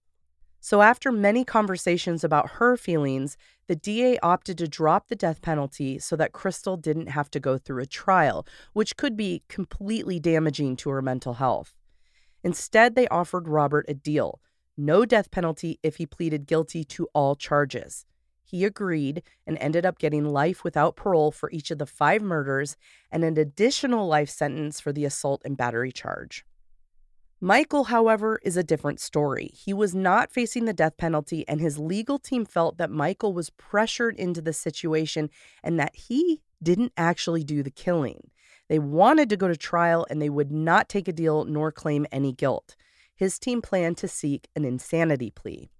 So, 0.70 0.84
after 0.84 1.12
many 1.12 1.44
conversations 1.44 2.24
about 2.24 2.52
her 2.60 2.78
feelings, 2.78 3.38
the 3.66 3.76
DA 3.76 4.20
opted 4.20 4.60
to 4.60 4.68
drop 4.68 5.08
the 5.08 5.16
death 5.16 5.42
penalty 5.42 5.98
so 5.98 6.16
that 6.16 6.32
Crystal 6.32 6.78
didn't 6.78 7.08
have 7.08 7.32
to 7.32 7.40
go 7.40 7.58
through 7.58 7.82
a 7.82 7.88
trial, 7.88 8.46
which 8.74 8.96
could 8.96 9.18
be 9.18 9.42
completely 9.48 10.20
damaging 10.20 10.76
to 10.76 10.92
her 10.92 11.02
mental 11.02 11.34
health. 11.34 11.74
Instead, 12.44 12.94
they 12.94 13.08
offered 13.08 13.48
Robert 13.48 13.86
a 13.88 13.96
deal 13.96 14.42
no 14.78 15.06
death 15.06 15.32
penalty 15.32 15.80
if 15.82 15.96
he 15.96 16.06
pleaded 16.06 16.46
guilty 16.46 16.84
to 16.84 17.08
all 17.16 17.36
charges. 17.36 18.06
He 18.44 18.64
agreed 18.64 19.24
and 19.48 19.58
ended 19.58 19.88
up 19.88 19.98
getting 19.98 20.24
life 20.24 20.64
without 20.64 20.96
parole 20.96 21.32
for 21.32 21.50
each 21.50 21.72
of 21.72 21.80
the 21.80 21.88
five 21.88 22.22
murders 22.22 22.78
and 23.12 23.24
an 23.24 23.40
additional 23.40 24.08
life 24.08 24.30
sentence 24.30 24.80
for 24.80 24.94
the 24.94 25.06
assault 25.06 25.42
and 25.44 25.58
battery 25.58 25.92
charge. 25.92 26.46
Michael, 27.42 27.86
however, 27.86 28.40
is 28.44 28.58
a 28.58 28.64
different 28.64 29.00
story. 29.00 29.52
He 29.54 29.74
was 29.74 29.96
not 29.96 30.32
facing 30.32 30.66
the 30.66 30.74
death 30.74 30.98
penalty, 30.98 31.48
and 31.48 31.62
his 31.62 31.80
legal 31.80 32.20
team 32.20 32.44
felt 32.44 32.78
that 32.78 32.92
Michael 32.92 33.34
was 33.34 33.50
pressured 33.52 34.18
into 34.18 34.42
the 34.42 34.52
situation 34.52 35.30
and 35.64 35.80
that 35.80 35.96
he 35.96 36.42
didn't 36.62 36.92
actually 36.98 37.46
do 37.46 37.64
the 37.64 37.72
killing. 37.72 38.30
They 38.68 38.78
wanted 38.78 39.30
to 39.30 39.38
go 39.38 39.48
to 39.48 39.56
trial 39.56 40.06
and 40.10 40.22
they 40.22 40.30
would 40.30 40.52
not 40.52 40.90
take 40.90 41.08
a 41.08 41.14
deal 41.14 41.46
nor 41.46 41.72
claim 41.72 42.06
any 42.12 42.34
guilt. 42.34 42.76
His 43.16 43.40
team 43.40 43.62
planned 43.62 43.98
to 43.98 44.08
seek 44.10 44.50
an 44.56 44.66
insanity 44.66 45.32
plea. 45.32 45.72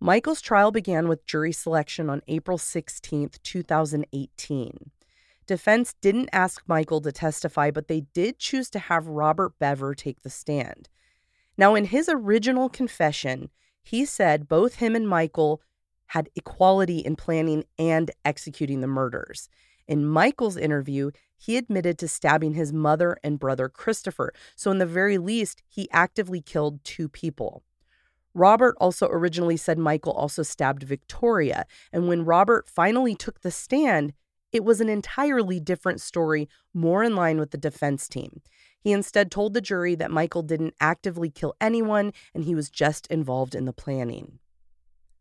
Michael's 0.00 0.42
trial 0.42 0.70
began 0.70 1.08
with 1.08 1.26
jury 1.26 1.52
selection 1.52 2.10
on 2.10 2.20
April 2.28 2.58
16, 2.58 3.30
2018. 3.42 4.90
Defense 5.46 5.94
didn't 6.00 6.30
ask 6.32 6.62
Michael 6.66 7.00
to 7.02 7.12
testify, 7.12 7.70
but 7.70 7.88
they 7.88 8.02
did 8.12 8.38
choose 8.38 8.70
to 8.70 8.78
have 8.78 9.06
Robert 9.06 9.58
Bever 9.58 9.94
take 9.94 10.22
the 10.22 10.30
stand. 10.30 10.88
Now, 11.56 11.74
in 11.74 11.86
his 11.86 12.08
original 12.08 12.68
confession, 12.68 13.50
he 13.82 14.04
said 14.04 14.48
both 14.48 14.76
him 14.76 14.96
and 14.96 15.08
Michael 15.08 15.60
had 16.08 16.30
equality 16.34 16.98
in 16.98 17.16
planning 17.16 17.64
and 17.78 18.10
executing 18.24 18.80
the 18.80 18.86
murders. 18.86 19.48
In 19.86 20.06
Michael's 20.06 20.56
interview, 20.56 21.10
he 21.36 21.56
admitted 21.56 21.98
to 21.98 22.08
stabbing 22.08 22.54
his 22.54 22.72
mother 22.72 23.18
and 23.22 23.38
brother 23.38 23.68
Christopher. 23.68 24.32
So, 24.56 24.70
in 24.70 24.78
the 24.78 24.86
very 24.86 25.18
least, 25.18 25.62
he 25.68 25.90
actively 25.90 26.40
killed 26.40 26.82
two 26.84 27.08
people. 27.08 27.62
Robert 28.32 28.76
also 28.80 29.06
originally 29.08 29.56
said 29.56 29.78
Michael 29.78 30.12
also 30.12 30.42
stabbed 30.42 30.82
Victoria. 30.82 31.66
And 31.92 32.08
when 32.08 32.24
Robert 32.24 32.68
finally 32.68 33.14
took 33.14 33.40
the 33.40 33.50
stand, 33.50 34.12
it 34.54 34.64
was 34.64 34.80
an 34.80 34.88
entirely 34.88 35.60
different 35.60 36.00
story, 36.00 36.48
more 36.72 37.02
in 37.04 37.14
line 37.14 37.38
with 37.38 37.50
the 37.50 37.58
defense 37.58 38.08
team. 38.08 38.40
He 38.80 38.92
instead 38.92 39.30
told 39.30 39.52
the 39.52 39.60
jury 39.60 39.94
that 39.96 40.10
Michael 40.10 40.42
didn't 40.42 40.74
actively 40.80 41.28
kill 41.28 41.54
anyone 41.60 42.12
and 42.34 42.44
he 42.44 42.54
was 42.54 42.70
just 42.70 43.06
involved 43.08 43.54
in 43.54 43.64
the 43.64 43.72
planning. 43.72 44.38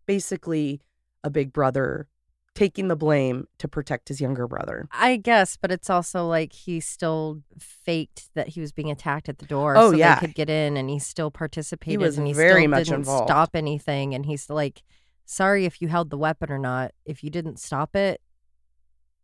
Basically, 0.05 0.81
a 1.23 1.29
big 1.29 1.51
brother 1.53 2.07
taking 2.55 2.87
the 2.89 2.95
blame 2.95 3.47
to 3.57 3.67
protect 3.67 4.09
his 4.09 4.21
younger 4.21 4.47
brother. 4.47 4.87
I 4.91 5.15
guess, 5.15 5.57
but 5.57 5.71
it's 5.71 5.89
also 5.89 6.27
like 6.27 6.53
he 6.53 6.79
still 6.79 7.41
faked 7.57 8.29
that 8.35 8.49
he 8.49 8.61
was 8.61 8.71
being 8.71 8.91
attacked 8.91 9.27
at 9.29 9.39
the 9.39 9.45
door, 9.47 9.75
Oh, 9.75 9.89
so 9.91 9.97
yeah. 9.97 10.15
they 10.19 10.27
could 10.27 10.35
get 10.35 10.49
in, 10.51 10.77
and 10.77 10.87
he 10.89 10.99
still 10.99 11.31
participated. 11.31 11.89
he 11.89 11.97
was 11.97 12.17
and 12.19 12.27
he 12.27 12.33
very 12.33 12.61
still 12.63 12.69
much 12.69 12.83
didn't 12.85 12.99
involved. 12.99 13.27
stop 13.29 13.55
anything, 13.55 14.13
and 14.13 14.27
he's 14.27 14.51
like, 14.51 14.83
"Sorry 15.25 15.65
if 15.65 15.81
you 15.81 15.87
held 15.87 16.11
the 16.11 16.17
weapon 16.17 16.51
or 16.51 16.59
not. 16.59 16.91
If 17.05 17.23
you 17.23 17.31
didn't 17.31 17.57
stop 17.59 17.95
it, 17.95 18.21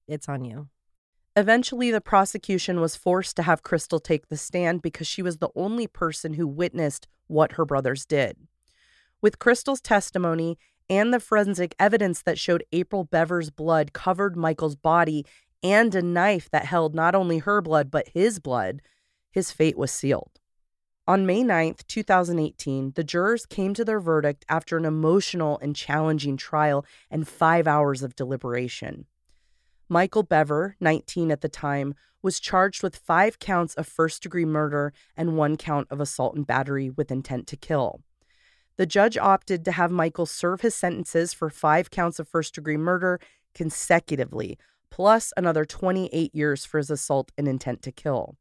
it's 0.10 0.28
on 0.28 0.44
you." 0.44 0.70
Eventually, 1.36 1.92
the 1.92 2.02
prosecution 2.02 2.82
was 2.82 2.96
forced 2.96 3.36
to 3.38 3.44
have 3.44 3.64
Crystal 3.64 4.00
take 4.00 4.28
the 4.28 4.38
stand 4.38 4.82
because 4.82 5.08
she 5.08 5.22
was 5.22 5.38
the 5.38 5.52
only 5.56 5.88
person 5.88 6.34
who 6.34 6.48
witnessed 6.48 7.08
what 7.28 7.54
her 7.54 7.66
brothers 7.66 8.06
did. 8.06 8.36
With 9.22 9.40
Crystal's 9.40 9.82
testimony 9.82 10.58
and 10.90 11.14
the 11.14 11.20
forensic 11.20 11.76
evidence 11.80 12.22
that 12.24 12.40
showed 12.40 12.64
April 12.72 13.04
Bever's 13.04 13.52
blood 13.52 13.94
covered 13.94 14.36
Michael's 14.36 14.76
body 14.76 15.26
and 15.62 15.94
a 15.94 16.02
knife 16.02 16.50
that 16.52 16.66
held 16.66 16.96
not 16.96 17.16
only 17.16 17.38
her 17.40 17.62
blood 17.62 17.92
but 17.92 18.10
his 18.10 18.40
blood, 18.40 18.82
his 19.32 19.52
fate 19.52 19.78
was 19.78 19.92
sealed. 19.92 20.40
On 21.08 21.26
May 21.26 21.44
9th, 21.44 21.86
2018, 21.88 22.92
the 22.96 23.04
jurors 23.04 23.46
came 23.46 23.74
to 23.74 23.84
their 23.84 24.00
verdict 24.00 24.46
after 24.48 24.78
an 24.78 24.86
emotional 24.86 25.58
and 25.60 25.76
challenging 25.76 26.38
trial 26.38 26.86
and 27.10 27.28
five 27.28 27.68
hours 27.68 28.04
of 28.04 28.16
deliberation. 28.16 29.06
Michael 29.92 30.22
Bever, 30.22 30.76
19 30.80 31.32
at 31.32 31.42
the 31.42 31.50
time, 31.50 31.96
was 32.22 32.40
charged 32.40 32.84
with 32.84 32.96
five 32.96 33.40
counts 33.40 33.74
of 33.74 33.88
first 33.88 34.22
degree 34.22 34.46
murder 34.46 34.94
and 35.18 35.36
one 35.36 35.58
count 35.58 35.88
of 35.90 36.00
assault 36.00 36.36
and 36.36 36.46
battery 36.46 36.92
with 36.92 37.12
intent 37.12 37.48
to 37.48 37.58
kill. 37.58 38.02
The 38.78 38.86
judge 38.86 39.18
opted 39.18 39.66
to 39.66 39.72
have 39.72 39.92
Michael 39.92 40.28
serve 40.28 40.62
his 40.62 40.76
sentences 40.76 41.34
for 41.34 41.50
five 41.50 41.90
counts 41.90 42.20
of 42.20 42.28
first 42.28 42.54
degree 42.54 42.78
murder 42.78 43.20
consecutively, 43.56 44.60
plus 44.92 45.34
another 45.36 45.66
28 45.66 46.36
years 46.36 46.66
for 46.66 46.78
his 46.78 46.92
assault 46.92 47.32
and 47.36 47.48
intent 47.48 47.82
to 47.82 47.92
kill. 47.92 48.38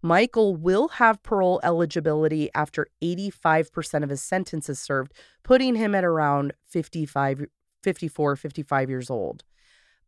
Michael 0.00 0.54
will 0.54 0.88
have 0.88 1.24
parole 1.24 1.60
eligibility 1.64 2.50
after 2.54 2.86
85% 3.02 4.04
of 4.04 4.10
his 4.10 4.22
sentence 4.22 4.68
is 4.68 4.78
served, 4.78 5.12
putting 5.42 5.74
him 5.74 5.92
at 5.92 6.04
around 6.04 6.52
55, 6.68 7.46
54, 7.82 8.36
55 8.36 8.88
years 8.88 9.10
old. 9.10 9.42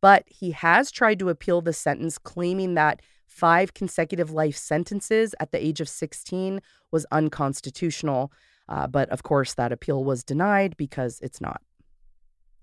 But 0.01 0.25
he 0.27 0.53
has 0.53 0.91
tried 0.91 1.19
to 1.19 1.29
appeal 1.29 1.61
the 1.61 1.73
sentence, 1.73 2.19
claiming 2.19 2.75
that 2.75 3.01
five 3.27 3.75
consecutive 3.75 4.31
life 4.31 4.57
sentences 4.57 5.35
at 5.41 5.53
the 5.53 5.65
age 5.65 5.81
of 5.81 5.89
16 5.89 6.61
was 6.91 7.07
unconstitutional. 7.13 8.33
Uh, 8.69 8.87
but 8.87 9.09
of 9.11 9.23
course, 9.23 9.55
that 9.55 9.73
appeal 9.73 10.05
was 10.05 10.25
denied 10.25 10.77
because 10.77 11.21
it's 11.21 11.41
not. 11.41 11.61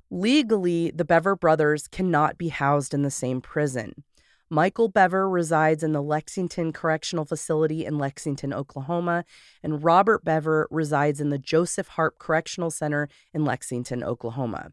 Legally, 0.10 0.92
the 0.92 1.06
Bever 1.06 1.36
brothers 1.36 1.88
cannot 1.88 2.38
be 2.38 2.48
housed 2.48 2.94
in 2.94 3.02
the 3.02 3.12
same 3.12 3.42
prison. 3.42 4.04
Michael 4.50 4.88
Bever 4.88 5.30
resides 5.30 5.84
in 5.84 5.92
the 5.92 6.02
Lexington 6.02 6.72
Correctional 6.72 7.26
Facility 7.26 7.86
in 7.86 7.98
Lexington, 7.98 8.54
Oklahoma, 8.54 9.26
and 9.62 9.84
Robert 9.84 10.24
Bever 10.24 10.68
resides 10.72 11.20
in 11.20 11.30
the 11.30 11.38
Joseph 11.38 11.90
Harp 11.90 12.18
Correctional 12.18 12.72
Center 12.72 13.10
in 13.34 13.44
Lexington, 13.44 14.04
Oklahoma. 14.04 14.72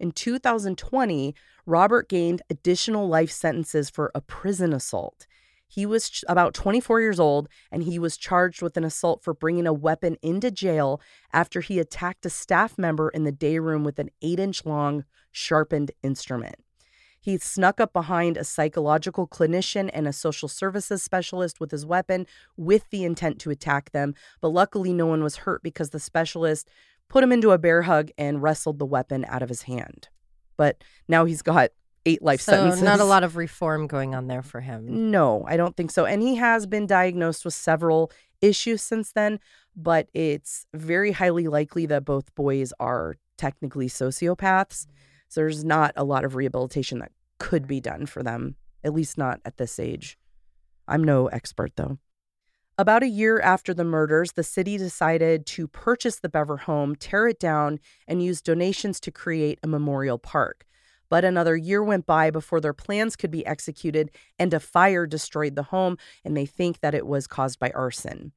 In 0.00 0.12
2020, 0.12 1.34
Robert 1.66 2.08
gained 2.08 2.40
additional 2.48 3.06
life 3.06 3.30
sentences 3.30 3.90
for 3.90 4.10
a 4.14 4.22
prison 4.22 4.72
assault. 4.72 5.26
He 5.68 5.84
was 5.84 6.08
ch- 6.08 6.24
about 6.26 6.54
24 6.54 7.02
years 7.02 7.20
old 7.20 7.50
and 7.70 7.82
he 7.82 7.98
was 7.98 8.16
charged 8.16 8.62
with 8.62 8.78
an 8.78 8.82
assault 8.82 9.22
for 9.22 9.34
bringing 9.34 9.66
a 9.66 9.74
weapon 9.74 10.16
into 10.22 10.50
jail 10.50 11.02
after 11.34 11.60
he 11.60 11.78
attacked 11.78 12.24
a 12.24 12.30
staff 12.30 12.78
member 12.78 13.10
in 13.10 13.24
the 13.24 13.30
day 13.30 13.58
room 13.58 13.84
with 13.84 13.98
an 13.98 14.08
eight 14.22 14.40
inch 14.40 14.64
long 14.64 15.04
sharpened 15.30 15.92
instrument. 16.02 16.56
He 17.20 17.36
snuck 17.36 17.78
up 17.78 17.92
behind 17.92 18.38
a 18.38 18.44
psychological 18.44 19.28
clinician 19.28 19.90
and 19.92 20.08
a 20.08 20.12
social 20.12 20.48
services 20.48 21.02
specialist 21.02 21.60
with 21.60 21.70
his 21.70 21.84
weapon 21.84 22.26
with 22.56 22.88
the 22.88 23.04
intent 23.04 23.38
to 23.40 23.50
attack 23.50 23.92
them, 23.92 24.14
but 24.40 24.48
luckily 24.48 24.94
no 24.94 25.04
one 25.04 25.22
was 25.22 25.36
hurt 25.36 25.62
because 25.62 25.90
the 25.90 26.00
specialist 26.00 26.70
put 27.10 27.22
him 27.22 27.32
into 27.32 27.50
a 27.50 27.58
bear 27.58 27.82
hug 27.82 28.10
and 28.16 28.42
wrestled 28.42 28.78
the 28.78 28.86
weapon 28.86 29.26
out 29.28 29.42
of 29.42 29.50
his 29.50 29.62
hand. 29.62 30.08
But 30.56 30.82
now 31.08 31.26
he's 31.26 31.42
got 31.42 31.70
eight 32.06 32.22
life 32.22 32.40
so 32.40 32.52
sentences. 32.52 32.82
not 32.82 33.00
a 33.00 33.04
lot 33.04 33.24
of 33.24 33.36
reform 33.36 33.86
going 33.86 34.14
on 34.14 34.28
there 34.28 34.42
for 34.42 34.60
him. 34.60 35.10
No, 35.10 35.44
I 35.46 35.58
don't 35.58 35.76
think 35.76 35.90
so. 35.90 36.06
And 36.06 36.22
he 36.22 36.36
has 36.36 36.66
been 36.66 36.86
diagnosed 36.86 37.44
with 37.44 37.52
several 37.52 38.10
issues 38.40 38.80
since 38.80 39.12
then, 39.12 39.38
but 39.76 40.08
it's 40.14 40.64
very 40.72 41.12
highly 41.12 41.46
likely 41.46 41.84
that 41.86 42.06
both 42.06 42.34
boys 42.34 42.72
are 42.80 43.16
technically 43.36 43.88
sociopaths. 43.88 44.86
So 45.28 45.40
there's 45.40 45.64
not 45.64 45.92
a 45.96 46.04
lot 46.04 46.24
of 46.24 46.36
rehabilitation 46.36 47.00
that 47.00 47.12
could 47.38 47.66
be 47.66 47.80
done 47.80 48.06
for 48.06 48.22
them, 48.22 48.56
at 48.82 48.94
least 48.94 49.18
not 49.18 49.40
at 49.44 49.56
this 49.56 49.78
age. 49.78 50.16
I'm 50.88 51.04
no 51.04 51.26
expert 51.26 51.72
though. 51.76 51.98
About 52.80 53.02
a 53.02 53.08
year 53.08 53.38
after 53.40 53.74
the 53.74 53.84
murders, 53.84 54.32
the 54.32 54.42
city 54.42 54.78
decided 54.78 55.44
to 55.48 55.68
purchase 55.68 56.18
the 56.18 56.30
Bever 56.30 56.56
home, 56.56 56.96
tear 56.96 57.28
it 57.28 57.38
down, 57.38 57.78
and 58.08 58.22
use 58.22 58.40
donations 58.40 58.98
to 59.00 59.10
create 59.10 59.58
a 59.62 59.66
memorial 59.66 60.16
park. 60.16 60.64
But 61.10 61.22
another 61.22 61.58
year 61.58 61.84
went 61.84 62.06
by 62.06 62.30
before 62.30 62.58
their 62.58 62.72
plans 62.72 63.16
could 63.16 63.30
be 63.30 63.44
executed, 63.44 64.10
and 64.38 64.54
a 64.54 64.60
fire 64.60 65.06
destroyed 65.06 65.56
the 65.56 65.64
home, 65.64 65.98
and 66.24 66.34
they 66.34 66.46
think 66.46 66.80
that 66.80 66.94
it 66.94 67.06
was 67.06 67.26
caused 67.26 67.58
by 67.58 67.70
arson. 67.72 68.32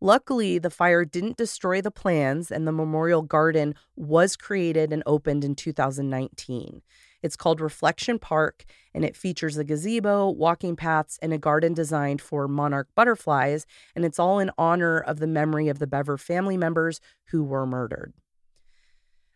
Luckily, 0.00 0.60
the 0.60 0.70
fire 0.70 1.04
didn't 1.04 1.36
destroy 1.36 1.80
the 1.80 1.90
plans, 1.90 2.52
and 2.52 2.68
the 2.68 2.72
memorial 2.72 3.22
garden 3.22 3.74
was 3.96 4.36
created 4.36 4.92
and 4.92 5.02
opened 5.04 5.42
in 5.42 5.56
2019. 5.56 6.80
It's 7.22 7.36
called 7.36 7.60
Reflection 7.60 8.18
Park, 8.18 8.64
and 8.94 9.04
it 9.04 9.16
features 9.16 9.56
a 9.56 9.64
gazebo, 9.64 10.28
walking 10.30 10.76
paths, 10.76 11.18
and 11.22 11.32
a 11.32 11.38
garden 11.38 11.74
designed 11.74 12.20
for 12.20 12.48
monarch 12.48 12.88
butterflies, 12.94 13.66
and 13.94 14.04
it's 14.04 14.18
all 14.18 14.38
in 14.38 14.50
honor 14.56 14.98
of 14.98 15.18
the 15.18 15.26
memory 15.26 15.68
of 15.68 15.78
the 15.78 15.86
Bever 15.86 16.16
family 16.16 16.56
members 16.56 17.00
who 17.26 17.44
were 17.44 17.66
murdered. 17.66 18.12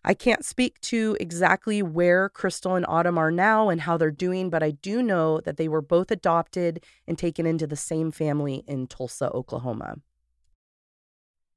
I 0.07 0.13
can't 0.13 0.45
speak 0.45 0.79
to 0.83 1.17
exactly 1.19 1.83
where 1.83 2.29
Crystal 2.29 2.75
and 2.75 2.85
Autumn 2.87 3.17
are 3.17 3.31
now 3.31 3.71
and 3.71 3.81
how 3.81 3.97
they're 3.97 4.11
doing, 4.11 4.51
but 4.51 4.63
I 4.63 4.73
do 4.73 5.03
know 5.03 5.41
that 5.41 5.57
they 5.57 5.67
were 5.67 5.81
both 5.81 6.11
adopted 6.11 6.85
and 7.09 7.17
taken 7.17 7.47
into 7.47 7.67
the 7.67 7.77
same 7.77 8.11
family 8.11 8.65
in 8.67 8.87
Tulsa, 8.87 9.31
Oklahoma. 9.31 9.97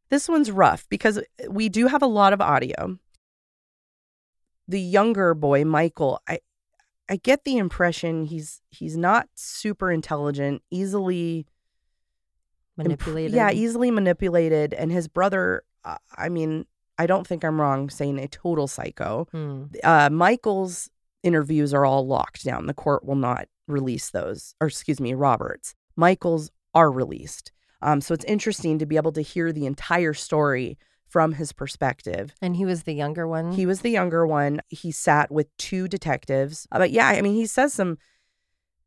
This 0.09 0.29
one's 0.29 0.49
rough 0.49 0.87
because 0.87 1.19
we 1.49 1.67
do 1.67 1.87
have 1.87 2.01
a 2.01 2.07
lot 2.07 2.31
of 2.31 2.39
audio. 2.39 2.97
The 4.67 4.82
younger 4.82 5.34
boy, 5.34 5.65
Michael, 5.65 6.21
I 6.27 6.39
I 7.10 7.15
get 7.15 7.45
the 7.45 7.58
impression 7.58 8.25
he's 8.25 8.62
he's 8.69 8.97
not 8.97 9.30
super 9.36 9.91
intelligent, 9.91 10.62
easily 10.71 11.47
imp- 12.77 12.88
Manipulated. 12.88 13.34
yeah, 13.34 13.51
easily 13.51 13.91
manipulated 13.91 14.73
and 14.73 14.91
his 14.91 15.08
brother 15.08 15.63
uh, 15.86 15.97
I 16.17 16.30
mean, 16.30 16.65
I 16.97 17.08
don't 17.08 17.25
think 17.25 17.45
I'm 17.45 17.62
wrong 17.62 17.89
saying 17.89 18.19
a 18.19 18.27
total 18.27 18.67
psycho. 18.67 19.27
Hmm. 19.32 19.63
Uh, 19.84 20.10
Michael's 20.10 20.89
interviews 21.23 21.73
are 21.73 21.86
all 21.86 22.06
locked 22.06 22.43
down. 22.43 22.65
The 22.67 22.73
court 22.73 23.06
will 23.06 23.15
not 23.15 23.47
release 23.67 24.10
those, 24.10 24.53
or 24.60 24.67
excuse 24.67 24.99
me, 24.99 25.13
Roberts. 25.13 25.75
Michael's 25.95 26.51
are 26.73 26.91
released. 26.91 27.51
Um, 27.82 28.01
so 28.01 28.13
it's 28.13 28.25
interesting 28.25 28.80
to 28.80 28.86
be 28.86 28.97
able 28.97 29.12
to 29.13 29.21
hear 29.21 29.51
the 29.51 29.65
entire 29.65 30.13
story 30.13 30.77
from 31.08 31.34
his 31.34 31.52
perspective. 31.54 32.34
And 32.41 32.56
he 32.56 32.65
was 32.65 32.84
the 32.84 32.93
younger 32.93 33.28
one. 33.28 33.52
He 33.52 33.65
was 33.65 33.82
the 33.82 33.89
younger 33.89 34.28
one. 34.28 34.62
He 34.67 34.91
sat 34.91 35.32
with 35.32 35.48
two 35.58 35.88
detectives. 35.88 36.67
Uh, 36.72 36.80
But 36.80 36.91
yeah, 36.91 37.08
I 37.08 37.22
mean, 37.22 37.34
he 37.36 37.46
says 37.46 37.74
some 37.74 37.98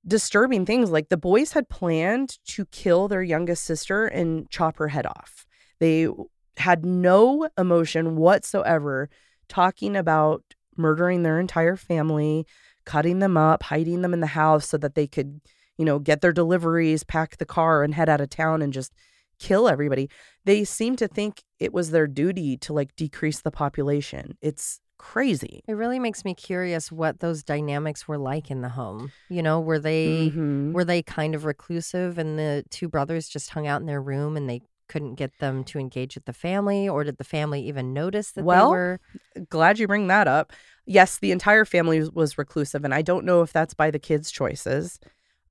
disturbing 0.06 0.64
things 0.64 0.90
like 0.90 1.08
the 1.08 1.16
boys 1.16 1.52
had 1.52 1.68
planned 1.68 2.38
to 2.46 2.64
kill 2.66 3.08
their 3.08 3.22
youngest 3.22 3.64
sister 3.64 4.06
and 4.06 4.48
chop 4.50 4.76
her 4.78 4.88
head 4.88 5.06
off. 5.06 5.46
They 5.78 6.08
had 6.56 6.84
no 6.84 7.48
emotion 7.58 8.16
whatsoever 8.16 9.08
talking 9.48 9.96
about 9.96 10.42
murdering 10.76 11.22
their 11.22 11.40
entire 11.40 11.76
family, 11.76 12.46
cutting 12.84 13.18
them 13.18 13.36
up, 13.36 13.62
hiding 13.64 14.02
them 14.02 14.14
in 14.14 14.20
the 14.20 14.26
house 14.26 14.68
so 14.68 14.76
that 14.78 14.94
they 14.94 15.06
could, 15.06 15.40
you 15.76 15.84
know, 15.84 15.98
get 15.98 16.20
their 16.20 16.32
deliveries, 16.32 17.04
pack 17.04 17.36
the 17.36 17.46
car 17.46 17.82
and 17.82 17.94
head 17.94 18.08
out 18.08 18.20
of 18.20 18.30
town 18.30 18.62
and 18.62 18.72
just 18.72 18.92
kill 19.40 19.68
everybody. 19.68 20.08
They 20.44 20.62
seem 20.64 20.94
to 20.96 21.08
think 21.08 21.42
it 21.58 21.72
was 21.72 21.90
their 21.90 22.06
duty 22.06 22.56
to 22.58 22.72
like 22.72 22.94
decrease 22.94 23.40
the 23.40 23.50
population. 23.50 24.36
It's 24.40 24.80
crazy. 24.98 25.62
it 25.66 25.72
really 25.72 25.98
makes 25.98 26.26
me 26.26 26.34
curious 26.34 26.92
what 26.92 27.20
those 27.20 27.42
dynamics 27.42 28.06
were 28.06 28.18
like 28.18 28.50
in 28.50 28.60
the 28.60 28.68
home. 28.68 29.10
You 29.30 29.42
know, 29.42 29.58
were 29.58 29.78
they 29.78 30.30
Mhm. 30.30 30.72
were 30.74 30.84
they 30.84 31.02
kind 31.02 31.34
of 31.34 31.46
reclusive 31.46 32.18
and 32.18 32.38
the 32.38 32.64
two 32.68 32.86
brothers 32.86 33.26
just 33.26 33.48
hung 33.48 33.66
out 33.66 33.80
in 33.80 33.86
their 33.86 34.02
room 34.02 34.36
and 34.36 34.46
they 34.48 34.60
couldn't 34.88 35.14
get 35.14 35.38
them 35.38 35.64
to 35.64 35.78
engage 35.78 36.16
with 36.16 36.26
the 36.26 36.34
family 36.34 36.86
or 36.86 37.02
did 37.02 37.16
the 37.16 37.24
family 37.24 37.62
even 37.62 37.94
notice 37.94 38.32
that 38.32 38.44
Well, 38.44 38.68
they 38.70 38.76
were 38.76 39.00
glad 39.48 39.78
you 39.78 39.86
bring 39.86 40.08
that 40.08 40.28
up. 40.28 40.52
Yes, 40.84 41.16
the 41.18 41.32
entire 41.32 41.64
family 41.64 41.98
was- 42.00 42.10
was 42.10 42.36
reclusive, 42.36 42.84
and 42.84 42.92
I 42.92 43.00
don't 43.00 43.24
know 43.24 43.40
if 43.40 43.52
that's 43.54 43.72
by 43.72 43.90
the 43.90 43.98
kids' 44.00 44.30
choices. 44.30 44.98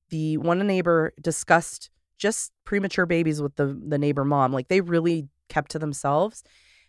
The 0.10 0.38
one 0.38 0.60
neighbor 0.68 1.14
discussed 1.20 1.90
just 2.20 2.52
premature 2.66 3.08
babies 3.08 3.42
with 3.42 3.56
the 3.56 3.76
the 3.88 3.98
neighbor 3.98 4.24
mom, 4.26 4.54
like 4.54 4.68
they 4.68 4.82
really 4.82 5.28
kept 5.48 5.72
to 5.72 5.80
themselves, 5.80 6.44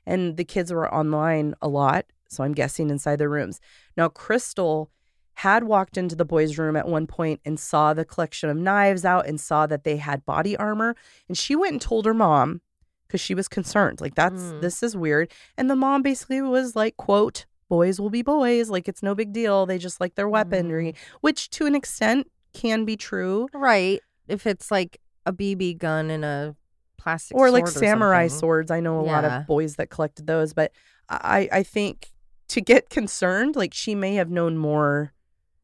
and 0.05 0.37
the 0.37 0.45
kids 0.45 0.71
were 0.73 0.93
online 0.95 1.55
a 1.63 1.69
lot. 1.69 2.05
So 2.29 2.45
I'm 2.45 2.53
guessing 2.53 2.91
inside 2.91 3.17
their 3.17 3.31
rooms. 3.31 3.61
Now, 3.97 4.09
Crystal 4.09 4.91
had 5.35 5.65
walked 5.65 5.97
into 5.97 6.15
the 6.15 6.25
boys' 6.25 6.59
room 6.59 6.77
at 6.77 6.87
one 6.87 7.07
point 7.07 7.41
and 7.47 7.59
saw 7.59 7.95
the 7.95 8.05
collection 8.05 8.51
of 8.51 8.57
knives 8.59 9.05
out 9.07 9.27
and 9.27 9.41
saw 9.41 9.67
that 9.67 9.85
they 9.85 9.97
had 9.97 10.27
body 10.27 10.57
armor, 10.57 10.95
and 11.29 11.39
she 11.39 11.57
went 11.57 11.73
and 11.73 11.81
told 11.81 12.05
her 12.05 12.13
mom 12.15 12.61
because 13.07 13.21
she 13.21 13.35
was 13.35 13.49
concerned. 13.49 14.01
Like 14.01 14.15
that's 14.15 14.43
Mm. 14.43 14.61
this 14.61 14.83
is 14.83 14.97
weird. 14.97 15.33
And 15.57 15.71
the 15.71 15.75
mom 15.77 16.03
basically 16.03 16.41
was 16.43 16.77
like, 16.77 16.97
quote, 16.97 17.47
boys 17.69 17.99
will 18.01 18.11
be 18.11 18.23
boys. 18.23 18.69
Like 18.71 18.87
it's 18.89 19.03
no 19.03 19.15
big 19.15 19.33
deal. 19.33 19.65
They 19.67 19.79
just 19.79 20.01
like 20.01 20.15
their 20.15 20.29
weaponry, 20.29 20.95
which 21.21 21.51
to 21.51 21.67
an 21.67 21.75
extent 21.75 22.31
can 22.53 22.85
be 22.85 22.97
true. 22.97 23.49
right 23.55 24.01
if 24.29 24.47
it's 24.47 24.71
like 24.71 25.01
a 25.27 25.33
BB 25.33 25.79
gun 25.79 26.11
and 26.11 26.25
a 26.25 26.57
plastic 26.99 27.37
Or 27.37 27.51
like 27.51 27.65
or 27.65 27.71
samurai 27.71 28.27
something. 28.27 28.39
swords. 28.41 28.71
I 28.71 28.81
know 28.81 29.01
a 29.01 29.03
lot 29.03 29.25
of 29.25 29.47
boys 29.47 29.77
that 29.77 29.91
collected 29.91 30.27
those, 30.27 30.53
but 30.53 30.73
I, 31.09 31.49
I 31.53 31.63
think 31.63 32.09
to 32.49 32.61
get 32.61 32.91
concerned, 32.91 33.57
like 33.57 33.73
she 33.75 33.95
may 33.95 34.15
have 34.15 34.31
known 34.31 34.57
more. 34.59 35.13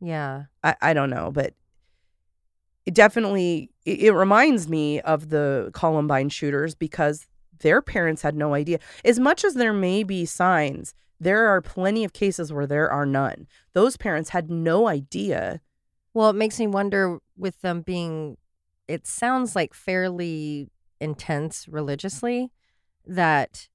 Yeah. 0.01 0.45
I, 0.63 0.77
I 0.83 0.93
don't 0.95 1.11
know, 1.11 1.31
but 1.33 1.55
it 2.85 2.95
definitely 2.95 3.71
it, 3.85 4.01
it 4.01 4.13
reminds 4.13 4.69
me 4.69 5.01
of 5.01 5.31
the 5.31 5.71
Columbine 5.73 6.29
shooters 6.29 6.75
because 6.75 7.27
their 7.61 7.83
parents 7.83 8.23
had 8.23 8.35
no 8.35 8.55
idea. 8.55 8.79
As 9.05 9.19
much 9.19 9.45
as 9.45 9.55
there 9.55 9.73
may 9.73 10.03
be 10.03 10.25
signs, 10.27 10.95
there 11.19 11.47
are 11.49 11.61
plenty 11.63 12.05
of 12.05 12.13
cases 12.13 12.53
where 12.53 12.67
there 12.67 12.91
are 12.91 13.07
none. 13.07 13.47
Those 13.73 13.97
parents 13.97 14.31
had 14.31 14.51
no 14.51 14.87
idea. 14.89 15.61
Well, 16.15 16.31
it 16.31 16.37
makes 16.37 16.59
me 16.59 16.67
wonder 16.67 17.19
with 17.37 17.61
them 17.63 17.81
being, 17.81 18.37
it 18.89 19.07
sounds 19.07 19.57
like 19.57 19.75
fairly 19.75 20.71
intense 21.01 21.67
religiously 21.69 22.51
that, 23.07 23.69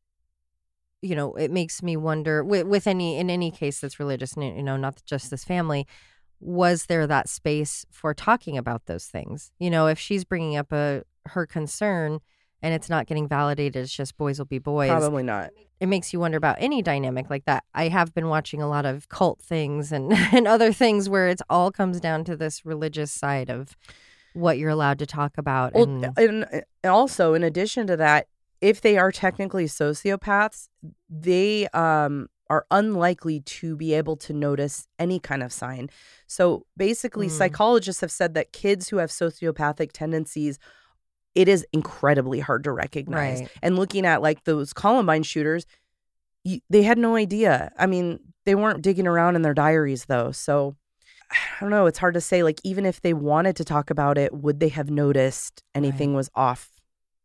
you 1.01 1.15
know, 1.15 1.33
it 1.33 1.51
makes 1.51 1.81
me 1.83 1.95
wonder 1.97 2.43
with, 2.43 2.67
with 2.67 2.87
any, 2.87 3.17
in 3.17 3.29
any 3.29 3.51
case 3.51 3.79
that's 3.79 3.99
religious, 3.99 4.35
you 4.37 4.63
know, 4.63 4.77
not 4.77 5.01
just 5.05 5.29
this 5.31 5.43
family, 5.43 5.87
was 6.39 6.87
there 6.87 7.05
that 7.07 7.29
space 7.29 7.85
for 7.91 8.13
talking 8.13 8.57
about 8.57 8.85
those 8.85 9.05
things? 9.05 9.51
You 9.59 9.69
know, 9.69 9.87
if 9.87 9.99
she's 9.99 10.23
bringing 10.23 10.57
up 10.57 10.71
a, 10.71 11.03
her 11.27 11.45
concern 11.45 12.19
and 12.61 12.73
it's 12.73 12.89
not 12.89 13.05
getting 13.05 13.27
validated, 13.27 13.83
it's 13.83 13.95
just 13.95 14.17
boys 14.17 14.39
will 14.39 14.45
be 14.45 14.59
boys 14.59 14.89
Probably 14.89 15.23
not. 15.23 15.51
it 15.79 15.87
makes 15.87 16.13
you 16.13 16.19
wonder 16.19 16.37
about 16.37 16.57
any 16.59 16.81
dynamic 16.81 17.29
like 17.29 17.45
that. 17.45 17.63
I 17.73 17.89
have 17.89 18.13
been 18.13 18.27
watching 18.27 18.61
a 18.61 18.67
lot 18.67 18.85
of 18.85 19.07
cult 19.09 19.39
things 19.41 19.91
and, 19.91 20.13
and 20.31 20.47
other 20.47 20.73
things 20.73 21.09
where 21.09 21.27
it's 21.27 21.43
all 21.49 21.71
comes 21.71 21.99
down 21.99 22.23
to 22.25 22.35
this 22.35 22.65
religious 22.65 23.11
side 23.11 23.49
of 23.49 23.77
what 24.33 24.57
you're 24.57 24.69
allowed 24.69 24.99
to 24.99 25.05
talk 25.05 25.37
about. 25.37 25.73
Well, 25.73 25.83
and, 25.83 26.17
and 26.17 26.45
and 26.83 26.91
also 26.91 27.33
in 27.33 27.43
addition 27.43 27.87
to 27.87 27.97
that, 27.97 28.27
if 28.61 28.81
they 28.81 28.97
are 28.97 29.11
technically 29.11 29.65
sociopaths, 29.65 30.67
they 31.09 31.67
um 31.69 32.27
are 32.49 32.65
unlikely 32.69 33.39
to 33.39 33.77
be 33.77 33.93
able 33.93 34.17
to 34.17 34.33
notice 34.33 34.85
any 34.99 35.19
kind 35.21 35.41
of 35.41 35.53
sign. 35.53 35.89
So 36.27 36.65
basically, 36.75 37.27
Mm. 37.27 37.31
psychologists 37.31 38.01
have 38.01 38.11
said 38.11 38.33
that 38.33 38.51
kids 38.51 38.89
who 38.89 38.97
have 38.97 39.09
sociopathic 39.09 39.91
tendencies, 39.93 40.59
it 41.33 41.47
is 41.47 41.65
incredibly 41.71 42.41
hard 42.41 42.65
to 42.65 42.71
recognize. 42.73 43.39
Right. 43.39 43.49
And 43.61 43.77
looking 43.77 44.05
at 44.05 44.21
like 44.21 44.43
those 44.43 44.73
Columbine 44.73 45.23
shooters, 45.23 45.65
you, 46.43 46.59
they 46.69 46.83
had 46.83 46.97
no 46.97 47.15
idea. 47.15 47.71
I 47.79 47.85
mean, 47.85 48.19
they 48.45 48.55
weren't 48.55 48.81
digging 48.81 49.07
around 49.07 49.37
in 49.37 49.43
their 49.43 49.53
diaries 49.53 50.05
though. 50.05 50.31
So 50.33 50.75
I 51.57 51.61
don't 51.61 51.69
know. 51.69 51.85
It's 51.85 51.99
hard 51.99 52.13
to 52.15 52.21
say. 52.21 52.43
Like, 52.43 52.59
even 52.63 52.85
if 52.85 53.01
they 53.01 53.13
wanted 53.13 53.55
to 53.57 53.65
talk 53.65 53.89
about 53.89 54.17
it, 54.17 54.33
would 54.33 54.59
they 54.59 54.69
have 54.69 54.89
noticed 54.89 55.63
anything 55.73 56.13
was 56.13 56.29
off 56.35 56.69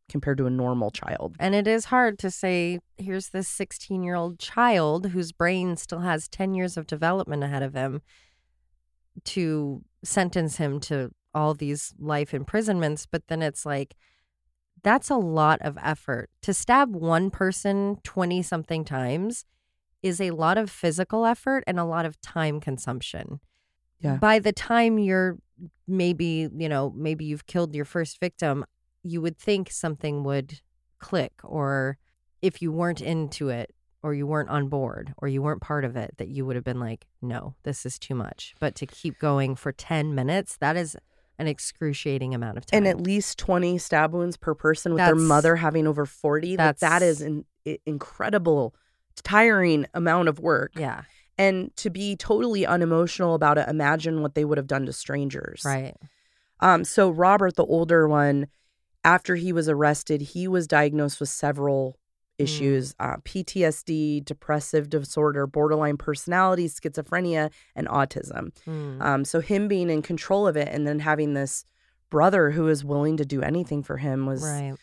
compared 0.08 0.38
to 0.38 0.46
a 0.46 0.50
normal 0.50 0.90
child? 0.90 1.34
and 1.40 1.54
it 1.54 1.66
is 1.66 1.86
hard 1.86 2.18
to 2.20 2.30
say, 2.30 2.78
here's 2.96 3.30
this 3.30 3.48
16 3.48 4.02
year 4.02 4.14
old 4.14 4.38
child 4.38 5.08
whose 5.08 5.32
brain 5.32 5.76
still 5.76 6.00
has 6.00 6.28
10 6.28 6.54
years 6.54 6.76
of 6.76 6.86
development 6.86 7.42
ahead 7.42 7.62
of 7.62 7.74
him 7.74 8.02
to 9.24 9.82
sentence 10.04 10.58
him 10.58 10.78
to 10.78 11.10
all 11.34 11.54
these 11.54 11.92
life 11.98 12.32
imprisonments. 12.32 13.06
But 13.06 13.26
then 13.28 13.42
it's 13.42 13.66
like, 13.66 13.96
that's 14.82 15.10
a 15.10 15.16
lot 15.16 15.60
of 15.62 15.76
effort. 15.82 16.30
To 16.42 16.54
stab 16.54 16.94
one 16.94 17.30
person 17.30 17.98
20 18.04 18.42
something 18.42 18.84
times 18.84 19.44
is 20.02 20.20
a 20.20 20.30
lot 20.30 20.58
of 20.58 20.70
physical 20.70 21.26
effort 21.26 21.64
and 21.66 21.80
a 21.80 21.84
lot 21.84 22.06
of 22.06 22.20
time 22.20 22.60
consumption. 22.60 23.40
Yeah. 24.00 24.16
By 24.16 24.38
the 24.38 24.52
time 24.52 24.98
you're 24.98 25.38
maybe, 25.88 26.48
you 26.56 26.68
know, 26.68 26.92
maybe 26.96 27.24
you've 27.24 27.46
killed 27.46 27.74
your 27.74 27.84
first 27.84 28.20
victim, 28.20 28.64
you 29.02 29.20
would 29.22 29.38
think 29.38 29.70
something 29.70 30.22
would 30.24 30.60
click 30.98 31.32
or 31.44 31.98
if 32.42 32.60
you 32.60 32.72
weren't 32.72 33.00
into 33.00 33.48
it 33.48 33.74
or 34.02 34.14
you 34.14 34.26
weren't 34.26 34.48
on 34.50 34.68
board 34.68 35.14
or 35.18 35.28
you 35.28 35.42
weren't 35.42 35.60
part 35.60 35.84
of 35.84 35.96
it 35.96 36.14
that 36.18 36.28
you 36.28 36.44
would 36.46 36.56
have 36.56 36.64
been 36.64 36.80
like 36.80 37.06
no 37.20 37.54
this 37.64 37.84
is 37.84 37.98
too 37.98 38.14
much 38.14 38.54
but 38.60 38.74
to 38.74 38.86
keep 38.86 39.18
going 39.18 39.54
for 39.54 39.72
10 39.72 40.14
minutes 40.14 40.56
that 40.58 40.74
is 40.76 40.96
an 41.38 41.46
excruciating 41.46 42.34
amount 42.34 42.56
of 42.56 42.64
time 42.64 42.78
And 42.78 42.88
at 42.88 42.98
least 43.00 43.38
20 43.38 43.76
stab 43.78 44.12
wounds 44.14 44.36
per 44.36 44.54
person 44.54 44.94
with 44.94 45.04
their 45.04 45.14
mother 45.14 45.56
having 45.56 45.86
over 45.86 46.06
40. 46.06 46.56
That, 46.56 46.78
that 46.80 47.00
that's- 47.00 47.20
an 47.20 47.44
incredible, 47.84 48.74
tiring 49.22 49.86
amount 49.94 50.28
of 50.28 50.38
work. 50.38 50.72
yeah 50.76 51.02
And 51.38 51.74
to 51.76 51.90
be 51.90 52.16
totally 52.16 52.64
unemotional 52.64 53.34
about 53.34 53.58
it, 53.58 53.68
imagine 53.68 54.22
what 54.22 54.34
they 54.34 54.44
would 54.44 54.58
have 54.58 54.66
done 54.66 54.86
to 54.86 54.92
strangers. 54.92 55.62
right 55.64 55.94
Um, 56.60 56.84
so 56.84 57.10
Robert, 57.10 57.56
the 57.56 57.64
older 57.64 58.08
one, 58.08 58.46
after 59.04 59.36
he 59.36 59.52
was 59.52 59.68
arrested, 59.68 60.20
he 60.20 60.48
was 60.48 60.66
diagnosed 60.66 61.20
with 61.20 61.28
several 61.28 61.98
issues: 62.38 62.94
uh, 62.98 63.16
PTSD, 63.18 64.24
depressive 64.24 64.88
disorder, 64.88 65.46
borderline 65.46 65.96
personality, 65.96 66.68
schizophrenia, 66.68 67.50
and 67.74 67.86
autism. 67.88 68.52
Mm. 68.66 69.02
Um, 69.02 69.24
so 69.24 69.40
him 69.40 69.68
being 69.68 69.90
in 69.90 70.02
control 70.02 70.46
of 70.46 70.56
it, 70.56 70.68
and 70.68 70.86
then 70.86 70.98
having 70.98 71.34
this 71.34 71.64
brother 72.10 72.50
who 72.50 72.68
is 72.68 72.84
willing 72.84 73.16
to 73.16 73.24
do 73.24 73.42
anything 73.42 73.82
for 73.82 73.96
him 73.96 74.26
was 74.26 74.42
right 74.42 74.74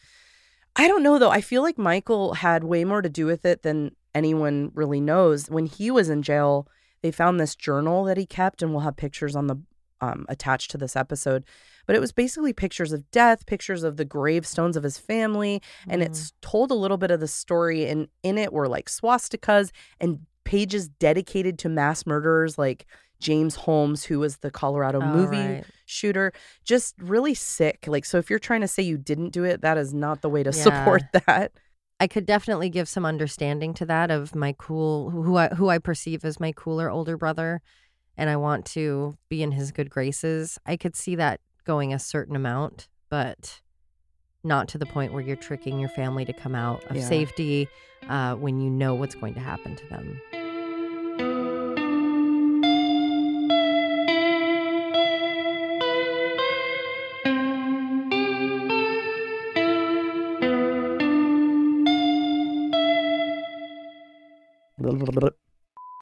I 0.75 0.87
don't 0.87 1.03
know 1.03 1.19
though. 1.19 1.29
I 1.29 1.41
feel 1.41 1.61
like 1.61 1.77
Michael 1.77 2.33
had 2.35 2.63
way 2.63 2.83
more 2.83 3.01
to 3.01 3.09
do 3.09 3.25
with 3.25 3.45
it 3.45 3.61
than 3.63 3.95
anyone 4.15 4.71
really 4.73 4.99
knows. 5.01 5.49
When 5.49 5.65
he 5.65 5.91
was 5.91 6.09
in 6.09 6.21
jail, 6.23 6.67
they 7.01 7.11
found 7.11 7.39
this 7.39 7.55
journal 7.55 8.03
that 8.05 8.17
he 8.17 8.25
kept, 8.25 8.61
and 8.61 8.71
we'll 8.71 8.81
have 8.81 8.95
pictures 8.95 9.35
on 9.35 9.47
the 9.47 9.57
um, 10.01 10.25
attached 10.27 10.69
to 10.71 10.77
this 10.77 10.95
episode. 10.97 11.45
But 11.85 11.95
it 11.95 11.99
was 11.99 12.11
basically 12.11 12.51
pictures 12.53 12.91
of 12.91 13.09
death, 13.11 13.45
pictures 13.45 13.83
of 13.83 13.95
the 13.97 14.03
gravestones 14.05 14.75
of 14.75 14.83
his 14.83 14.97
family, 14.97 15.61
and 15.87 16.01
Mm. 16.01 16.05
it's 16.05 16.33
told 16.41 16.71
a 16.71 16.75
little 16.75 16.97
bit 16.97 17.11
of 17.11 17.19
the 17.21 17.27
story. 17.27 17.85
And 17.87 18.07
in 18.21 18.37
it 18.37 18.51
were 18.51 18.67
like 18.67 18.89
swastikas 18.89 19.71
and 20.01 20.25
pages 20.43 20.89
dedicated 20.89 21.57
to 21.59 21.69
mass 21.69 22.05
murderers 22.05 22.57
like 22.57 22.85
James 23.23 23.55
Holmes, 23.55 24.03
who 24.05 24.19
was 24.19 24.37
the 24.37 24.51
Colorado 24.51 24.99
Oh, 25.01 25.05
movie 25.05 25.47
right. 25.47 25.65
shooter. 25.85 26.31
Just 26.63 26.93
really 26.99 27.33
sick. 27.33 27.85
Like, 27.87 28.05
so 28.05 28.17
if 28.17 28.29
you're 28.29 28.37
trying 28.37 28.61
to 28.61 28.67
say 28.67 28.83
you 28.83 28.97
didn't 28.97 29.29
do 29.31 29.43
it, 29.45 29.61
that 29.61 29.77
is 29.77 29.93
not 29.93 30.21
the 30.21 30.29
way 30.29 30.43
to 30.43 30.51
Yeah. 30.51 30.63
support 30.63 31.01
that. 31.25 31.53
I 31.99 32.07
could 32.07 32.25
definitely 32.25 32.69
give 32.69 32.89
some 32.89 33.05
understanding 33.05 33.73
to 33.75 33.85
that 33.85 34.11
of 34.11 34.35
my 34.35 34.53
cool 34.59 35.09
who 35.09 35.37
I 35.37 35.47
who 35.49 35.69
I 35.69 35.77
perceive 35.79 36.25
as 36.25 36.39
my 36.39 36.51
cooler 36.51 36.89
older 36.89 37.15
brother 37.17 37.61
and 38.17 38.29
I 38.29 38.35
want 38.35 38.65
to 38.77 39.17
be 39.29 39.41
in 39.41 39.51
his 39.51 39.71
good 39.71 39.89
graces. 39.89 40.59
I 40.65 40.75
could 40.75 40.95
see 40.95 41.15
that 41.15 41.39
going 41.65 41.93
a 41.93 41.99
certain 41.99 42.35
amount, 42.35 42.89
but 43.09 43.61
not 44.43 44.67
to 44.69 44.77
the 44.77 44.85
point 44.85 45.13
where 45.13 45.21
you're 45.23 45.37
tricking 45.37 45.79
your 45.79 45.89
family 45.89 46.25
to 46.25 46.33
come 46.33 46.55
out 46.55 46.83
of 46.91 46.97
Yeah. 46.97 47.07
safety 47.07 47.69
uh, 48.09 48.35
when 48.35 48.59
you 48.59 48.69
know 48.69 48.93
what's 48.95 49.15
going 49.15 49.33
to 49.35 49.39
happen 49.39 49.77
to 49.77 49.87
them. 49.87 50.19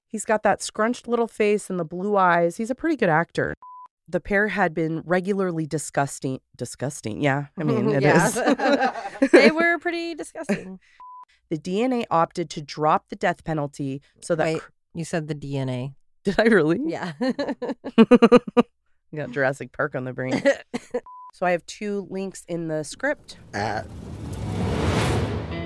He's 0.08 0.26
got 0.26 0.44
that 0.44 0.62
scrunched 0.62 1.08
little 1.08 1.28
face 1.28 1.70
and 1.70 1.80
the 1.80 1.86
blue 1.86 2.18
eyes. 2.18 2.58
He's 2.58 2.70
a 2.70 2.76
pretty 2.76 2.98
good 2.98 3.10
actor. 3.10 3.54
The 4.10 4.20
pair 4.20 4.50
had 4.50 4.74
been 4.74 5.04
regularly 5.06 5.66
disgusting. 5.66 6.40
Disgusting, 6.58 7.22
yeah. 7.22 7.46
I 7.58 7.64
mean, 7.64 7.90
it 7.96 8.04
is. 8.04 8.34
they 9.32 9.52
were 9.52 9.78
pretty 9.80 10.16
disgusting. 10.24 10.80
the 11.50 11.58
DNA 11.58 12.04
opted 12.12 12.50
to 12.52 12.62
drop 12.62 13.08
the 13.10 13.16
death 13.16 13.44
penalty 13.46 14.02
so 14.22 14.36
that. 14.36 14.46
Wait, 14.46 14.62
you 14.94 15.06
said 15.06 15.28
the 15.30 15.36
DNA. 15.36 15.94
Did 16.26 16.36
I 16.40 16.44
really? 16.44 16.80
Yeah. 16.86 17.14
got 19.16 19.32
Jurassic 19.32 19.72
Park 19.72 19.96
on 19.96 20.04
the 20.04 20.14
brain. 20.14 20.42
so 21.34 21.46
I 21.46 21.52
have 21.52 21.66
two 21.66 22.06
links 22.10 22.44
in 22.48 22.68
the 22.68 22.84
script. 22.84 23.38
at 23.54 23.88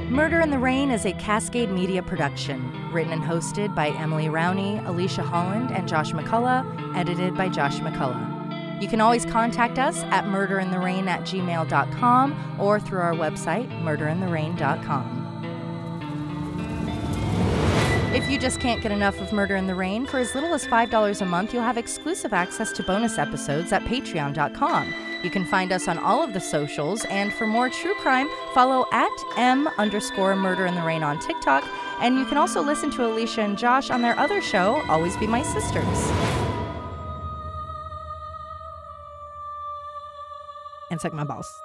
Murder 0.10 0.40
in 0.42 0.52
the 0.52 0.60
Rain 0.60 0.92
is 0.92 1.06
a 1.06 1.14
Cascade 1.14 1.72
Media 1.72 2.04
production, 2.04 2.92
written 2.92 3.12
and 3.12 3.24
hosted 3.24 3.74
by 3.74 3.90
Emily 3.90 4.26
Rowney, 4.26 4.86
Alicia 4.86 5.24
Holland, 5.24 5.72
and 5.72 5.88
Josh 5.88 6.12
McCullough, 6.12 6.96
edited 6.96 7.36
by 7.36 7.50
Josh 7.50 7.80
McCullough. 7.80 8.82
You 8.82 8.88
can 8.88 9.02
always 9.02 9.26
contact 9.26 9.80
us 9.80 10.04
at 10.04 10.26
murderintherain 10.26 11.08
at 11.08 11.22
gmail.com 11.22 12.58
or 12.60 12.80
through 12.80 13.00
our 13.00 13.14
website, 13.14 13.68
murderintherain.com. 13.82 15.25
If 18.26 18.32
you 18.32 18.40
just 18.40 18.60
can't 18.60 18.82
get 18.82 18.92
enough 18.92 19.22
of 19.22 19.32
Murder 19.32 19.56
in 19.56 19.68
the 19.68 19.76
Rain, 19.76 20.08
for 20.08 20.18
as 20.18 20.34
little 20.34 20.52
as 20.56 20.66
$5 20.66 21.22
a 21.22 21.26
month, 21.28 21.54
you'll 21.54 21.62
have 21.62 21.78
exclusive 21.78 22.34
access 22.34 22.72
to 22.72 22.82
bonus 22.82 23.20
episodes 23.20 23.72
at 23.72 23.84
patreon.com. 23.84 24.96
You 25.22 25.30
can 25.30 25.46
find 25.46 25.72
us 25.72 25.88
on 25.88 26.00
all 26.00 26.24
of 26.24 26.34
the 26.34 26.40
socials, 26.40 27.06
and 27.06 27.32
for 27.32 27.46
more 27.46 27.70
true 27.70 27.94
crime, 28.02 28.28
follow 28.56 28.88
at 28.92 29.12
M 29.38 29.70
underscore 29.78 30.36
Murder 30.36 30.66
in 30.66 30.74
the 30.74 30.82
Rain 30.82 31.04
on 31.04 31.20
TikTok. 31.20 31.64
And 32.00 32.18
you 32.18 32.26
can 32.26 32.40
also 32.40 32.64
listen 32.64 32.90
to 32.94 33.06
Alicia 33.06 33.42
and 33.42 33.60
Josh 33.60 33.92
on 33.92 34.02
their 34.02 34.18
other 34.18 34.42
show, 34.42 34.82
Always 34.90 35.16
Be 35.18 35.28
My 35.28 35.44
Sisters. 35.44 35.86
And 40.90 41.00
suck 41.00 41.14
my 41.14 41.26
balls. 41.26 41.60